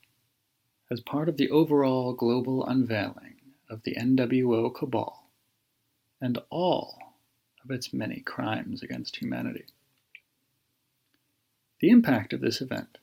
as 0.91 1.01
part 1.01 1.29
of 1.29 1.37
the 1.37 1.51
overall 1.51 2.13
global 2.13 2.65
unveiling 2.67 3.37
of 3.69 3.83
the 3.83 3.95
NWO 3.95 4.75
cabal 4.75 5.29
and 6.21 6.39
all 6.51 6.99
of 7.65 7.71
its 7.71 7.93
many 7.93 8.21
crimes 8.21 8.83
against 8.83 9.17
humanity. 9.17 9.67
The 11.81 11.91
impact 11.91 12.33
of 12.33 12.41
this 12.41 12.61
event 12.61 12.99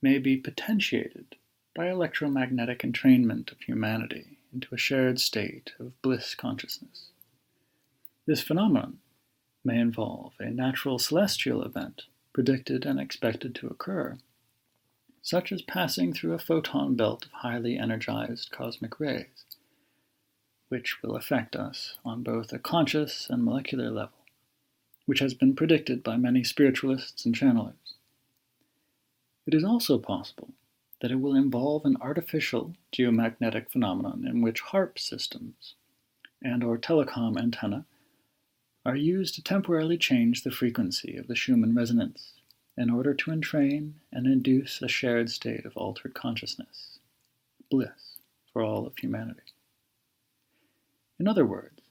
may 0.00 0.18
be 0.18 0.36
potentiated 0.36 1.36
by 1.74 1.90
electromagnetic 1.90 2.80
entrainment 2.80 3.52
of 3.52 3.60
humanity 3.60 4.38
into 4.52 4.74
a 4.74 4.78
shared 4.78 5.20
state 5.20 5.72
of 5.78 6.00
bliss 6.02 6.34
consciousness. 6.34 7.10
This 8.30 8.42
phenomenon 8.42 9.00
may 9.64 9.80
involve 9.80 10.34
a 10.38 10.50
natural 10.50 11.00
celestial 11.00 11.64
event 11.64 12.02
predicted 12.32 12.86
and 12.86 13.00
expected 13.00 13.56
to 13.56 13.66
occur, 13.66 14.18
such 15.20 15.50
as 15.50 15.62
passing 15.62 16.12
through 16.12 16.34
a 16.34 16.38
photon 16.38 16.94
belt 16.94 17.24
of 17.24 17.32
highly 17.32 17.76
energized 17.76 18.52
cosmic 18.52 19.00
rays, 19.00 19.46
which 20.68 21.02
will 21.02 21.16
affect 21.16 21.56
us 21.56 21.98
on 22.04 22.22
both 22.22 22.52
a 22.52 22.60
conscious 22.60 23.28
and 23.28 23.42
molecular 23.42 23.90
level, 23.90 24.24
which 25.06 25.18
has 25.18 25.34
been 25.34 25.56
predicted 25.56 26.04
by 26.04 26.16
many 26.16 26.44
spiritualists 26.44 27.26
and 27.26 27.34
channelers. 27.34 27.96
It 29.44 29.54
is 29.54 29.64
also 29.64 29.98
possible 29.98 30.54
that 31.00 31.10
it 31.10 31.20
will 31.20 31.34
involve 31.34 31.84
an 31.84 31.96
artificial 32.00 32.76
geomagnetic 32.92 33.72
phenomenon 33.72 34.24
in 34.24 34.40
which 34.40 34.62
HAARP 34.62 35.00
systems 35.00 35.74
and 36.40 36.62
or 36.62 36.78
telecom 36.78 37.36
antenna 37.36 37.86
are 38.84 38.96
used 38.96 39.34
to 39.34 39.42
temporarily 39.42 39.98
change 39.98 40.42
the 40.42 40.50
frequency 40.50 41.16
of 41.16 41.26
the 41.26 41.36
Schumann 41.36 41.74
resonance 41.74 42.32
in 42.76 42.88
order 42.88 43.12
to 43.12 43.30
entrain 43.30 43.94
and 44.12 44.26
induce 44.26 44.80
a 44.80 44.88
shared 44.88 45.30
state 45.30 45.66
of 45.66 45.76
altered 45.76 46.14
consciousness, 46.14 46.98
bliss 47.70 48.18
for 48.52 48.62
all 48.62 48.86
of 48.86 48.96
humanity. 48.96 49.42
In 51.18 51.28
other 51.28 51.44
words, 51.44 51.82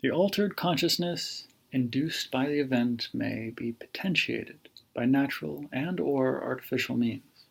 the 0.00 0.10
altered 0.10 0.56
consciousness 0.56 1.48
induced 1.72 2.30
by 2.30 2.46
the 2.46 2.60
event 2.60 3.08
may 3.14 3.50
be 3.50 3.72
potentiated 3.72 4.68
by 4.94 5.06
natural 5.06 5.64
and 5.72 5.98
or 5.98 6.44
artificial 6.44 6.96
means. 6.96 7.46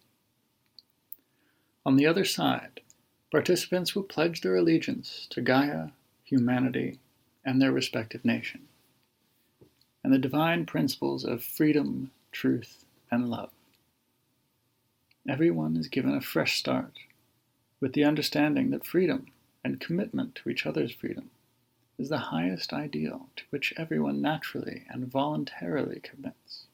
On 1.85 1.97
the 1.97 2.05
other 2.05 2.23
side, 2.23 2.81
participants 3.31 3.95
will 3.95 4.03
pledge 4.03 4.41
their 4.41 4.55
allegiance 4.55 5.27
to 5.31 5.41
Gaia, 5.41 5.89
humanity, 6.23 6.99
and 7.45 7.61
their 7.61 7.71
respective 7.71 8.23
nation, 8.23 8.67
and 10.03 10.13
the 10.13 10.17
divine 10.17 10.65
principles 10.65 11.23
of 11.23 11.43
freedom, 11.43 12.11
truth, 12.31 12.85
and 13.11 13.29
love. 13.29 13.51
Everyone 15.27 15.77
is 15.77 15.87
given 15.87 16.13
a 16.13 16.21
fresh 16.21 16.57
start 16.57 16.99
with 17.79 17.93
the 17.93 18.03
understanding 18.03 18.71
that 18.71 18.85
freedom 18.85 19.27
and 19.63 19.79
commitment 19.79 20.35
to 20.35 20.49
each 20.49 20.65
other's 20.65 20.93
freedom 20.93 21.29
is 21.97 22.09
the 22.09 22.17
highest 22.17 22.73
ideal 22.73 23.29
to 23.35 23.43
which 23.49 23.73
everyone 23.77 24.21
naturally 24.21 24.85
and 24.89 25.11
voluntarily 25.11 25.99
commits 25.99 26.65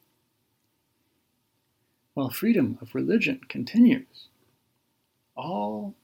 while 2.14 2.30
freedom 2.30 2.76
of 2.80 2.94
religion 2.94 3.40
continues. 3.48 4.28
All 5.36 5.94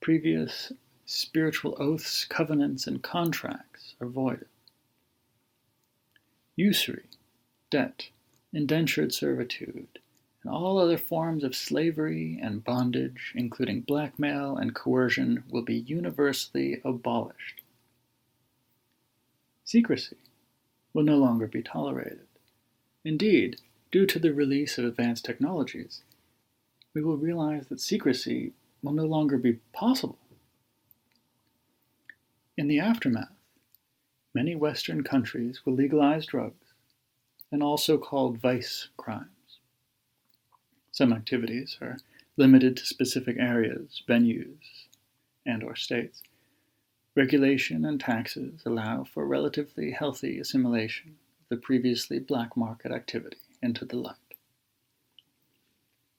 previous 0.00 0.72
spiritual 1.06 1.76
oaths, 1.78 2.24
covenants, 2.24 2.86
and 2.86 3.02
contracts 3.02 3.94
are 4.00 4.06
voided. 4.06 4.46
Usury, 6.56 7.04
debt, 7.70 8.08
indentured 8.52 9.12
servitude, 9.12 9.98
and 10.42 10.52
all 10.52 10.78
other 10.78 10.98
forms 10.98 11.42
of 11.42 11.56
slavery 11.56 12.38
and 12.42 12.64
bondage, 12.64 13.32
including 13.34 13.80
blackmail 13.80 14.56
and 14.56 14.74
coercion, 14.74 15.42
will 15.50 15.62
be 15.62 15.76
universally 15.76 16.80
abolished. 16.84 17.62
Secrecy 19.64 20.16
will 20.92 21.02
no 21.02 21.16
longer 21.16 21.46
be 21.46 21.62
tolerated. 21.62 22.26
Indeed, 23.04 23.60
due 23.90 24.06
to 24.06 24.18
the 24.18 24.32
release 24.32 24.78
of 24.78 24.84
advanced 24.84 25.24
technologies, 25.24 26.02
we 26.94 27.02
will 27.02 27.16
realize 27.16 27.66
that 27.66 27.80
secrecy 27.80 28.52
will 28.82 28.92
no 28.92 29.04
longer 29.04 29.38
be 29.38 29.54
possible. 29.72 30.18
In 32.56 32.68
the 32.68 32.78
aftermath, 32.78 33.34
many 34.32 34.54
Western 34.54 35.02
countries 35.02 35.66
will 35.66 35.72
legalize 35.72 36.26
drugs 36.26 36.72
and 37.50 37.64
also 37.64 37.98
called 37.98 38.38
vice 38.38 38.90
crimes. 38.96 39.58
Some 40.92 41.12
activities 41.12 41.76
are 41.82 41.98
limited 42.36 42.76
to 42.76 42.86
specific 42.86 43.38
areas, 43.40 44.04
venues, 44.08 44.86
and 45.44 45.64
or 45.64 45.74
states. 45.74 46.22
Regulation 47.16 47.84
and 47.84 47.98
taxes 47.98 48.62
allow 48.64 49.02
for 49.02 49.26
relatively 49.26 49.90
healthy 49.90 50.38
assimilation 50.38 51.16
of 51.40 51.48
the 51.48 51.56
previously 51.56 52.20
black 52.20 52.56
market 52.56 52.92
activity 52.92 53.38
into 53.62 53.84
the 53.84 53.96
light. 53.96 54.14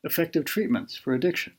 Effective 0.03 0.43
treatments 0.43 0.97
for 0.97 1.13
addiction 1.13 1.53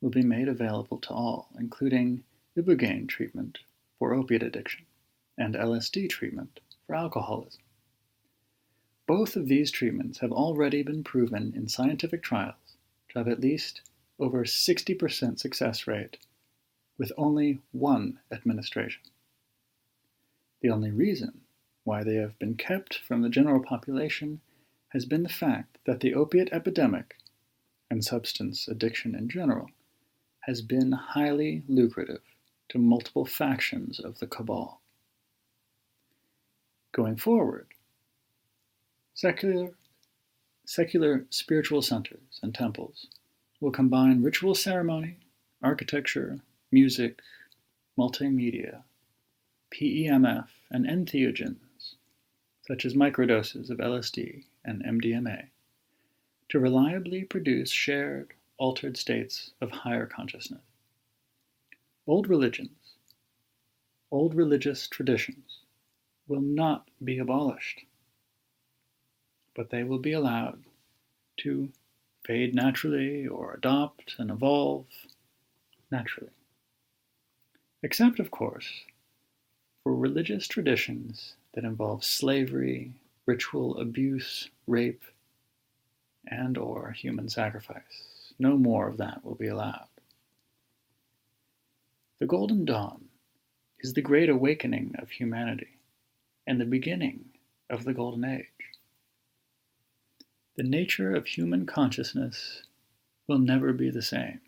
will 0.00 0.10
be 0.10 0.22
made 0.22 0.46
available 0.46 0.98
to 0.98 1.10
all, 1.10 1.48
including 1.58 2.22
Ibogaine 2.56 3.08
treatment 3.08 3.58
for 3.98 4.14
opiate 4.14 4.42
addiction 4.42 4.86
and 5.36 5.54
LSD 5.54 6.08
treatment 6.08 6.60
for 6.86 6.94
alcoholism. 6.94 7.62
Both 9.06 9.36
of 9.36 9.48
these 9.48 9.70
treatments 9.70 10.18
have 10.18 10.32
already 10.32 10.82
been 10.82 11.02
proven 11.02 11.52
in 11.56 11.68
scientific 11.68 12.22
trials 12.22 12.76
to 13.10 13.18
have 13.18 13.28
at 13.28 13.40
least 13.40 13.80
over 14.18 14.44
60% 14.44 15.38
success 15.38 15.86
rate 15.86 16.18
with 16.98 17.12
only 17.16 17.60
one 17.72 18.18
administration. 18.32 19.02
The 20.60 20.70
only 20.70 20.90
reason 20.90 21.42
why 21.84 22.02
they 22.02 22.16
have 22.16 22.38
been 22.38 22.56
kept 22.56 22.98
from 22.98 23.22
the 23.22 23.30
general 23.30 23.62
population 23.62 24.40
has 24.88 25.04
been 25.04 25.22
the 25.22 25.28
fact 25.28 25.78
that 25.86 26.00
the 26.00 26.14
opiate 26.14 26.48
epidemic, 26.52 27.16
and 27.90 28.04
substance 28.04 28.68
addiction 28.68 29.14
in 29.14 29.28
general, 29.28 29.70
has 30.40 30.60
been 30.60 30.92
highly 30.92 31.62
lucrative 31.68 32.22
to 32.68 32.78
multiple 32.78 33.24
factions 33.24 33.98
of 33.98 34.18
the 34.18 34.26
cabal. 34.26 34.80
Going 36.92 37.16
forward, 37.16 37.68
secular 39.14 39.70
secular 40.64 41.24
spiritual 41.30 41.80
centers 41.80 42.40
and 42.42 42.54
temples 42.54 43.06
will 43.58 43.70
combine 43.70 44.22
ritual 44.22 44.54
ceremony, 44.54 45.16
architecture, 45.62 46.40
music, 46.70 47.20
multimedia, 47.98 48.82
PEMF, 49.72 50.48
and 50.70 50.86
entheogens, 50.86 51.94
such 52.66 52.84
as 52.84 52.92
microdoses 52.94 53.70
of 53.70 53.78
LSD 53.78 54.44
and 54.64 54.84
MDMA, 54.84 55.46
to 56.50 56.58
reliably 56.58 57.24
produce 57.24 57.70
shared, 57.70 58.34
altered 58.58 58.96
states 58.96 59.52
of 59.60 59.70
higher 59.70 60.06
consciousness. 60.06 60.67
Old 62.08 62.26
religions, 62.26 62.94
old 64.10 64.34
religious 64.34 64.88
traditions, 64.88 65.58
will 66.26 66.40
not 66.40 66.88
be 67.04 67.18
abolished, 67.18 67.84
but 69.54 69.68
they 69.68 69.84
will 69.84 69.98
be 69.98 70.12
allowed 70.12 70.64
to 71.40 71.68
fade 72.24 72.54
naturally 72.54 73.26
or 73.26 73.52
adopt 73.52 74.14
and 74.18 74.30
evolve 74.30 74.86
naturally. 75.90 76.32
Except, 77.82 78.18
of 78.18 78.30
course, 78.30 78.84
for 79.82 79.94
religious 79.94 80.48
traditions 80.48 81.34
that 81.52 81.64
involve 81.64 82.04
slavery, 82.04 82.94
ritual 83.26 83.76
abuse, 83.76 84.48
rape, 84.66 85.04
and 86.26 86.56
or 86.56 86.90
human 86.92 87.28
sacrifice. 87.28 88.32
No 88.38 88.56
more 88.56 88.88
of 88.88 88.96
that 88.96 89.22
will 89.22 89.34
be 89.34 89.48
allowed. 89.48 89.88
The 92.20 92.26
Golden 92.26 92.64
Dawn 92.64 93.04
is 93.78 93.92
the 93.92 94.02
great 94.02 94.28
awakening 94.28 94.96
of 94.98 95.10
humanity 95.10 95.78
and 96.48 96.60
the 96.60 96.64
beginning 96.64 97.26
of 97.70 97.84
the 97.84 97.94
Golden 97.94 98.24
Age. 98.24 98.46
The 100.56 100.64
nature 100.64 101.14
of 101.14 101.26
human 101.26 101.64
consciousness 101.64 102.64
will 103.28 103.38
never 103.38 103.72
be 103.72 103.88
the 103.88 104.02
same 104.02 104.40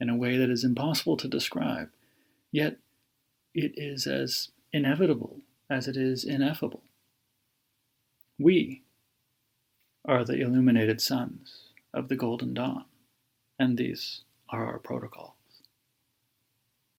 in 0.00 0.08
a 0.08 0.16
way 0.16 0.36
that 0.36 0.50
is 0.50 0.64
impossible 0.64 1.16
to 1.18 1.28
describe, 1.28 1.90
yet 2.50 2.78
it 3.54 3.74
is 3.76 4.08
as 4.08 4.50
inevitable 4.72 5.42
as 5.70 5.86
it 5.86 5.96
is 5.96 6.24
ineffable. 6.24 6.82
We 8.36 8.82
are 10.04 10.24
the 10.24 10.40
illuminated 10.40 11.00
sons 11.00 11.68
of 11.94 12.08
the 12.08 12.16
Golden 12.16 12.52
Dawn, 12.52 12.86
and 13.60 13.78
these 13.78 14.22
are 14.48 14.66
our 14.66 14.80
protocol. 14.80 15.36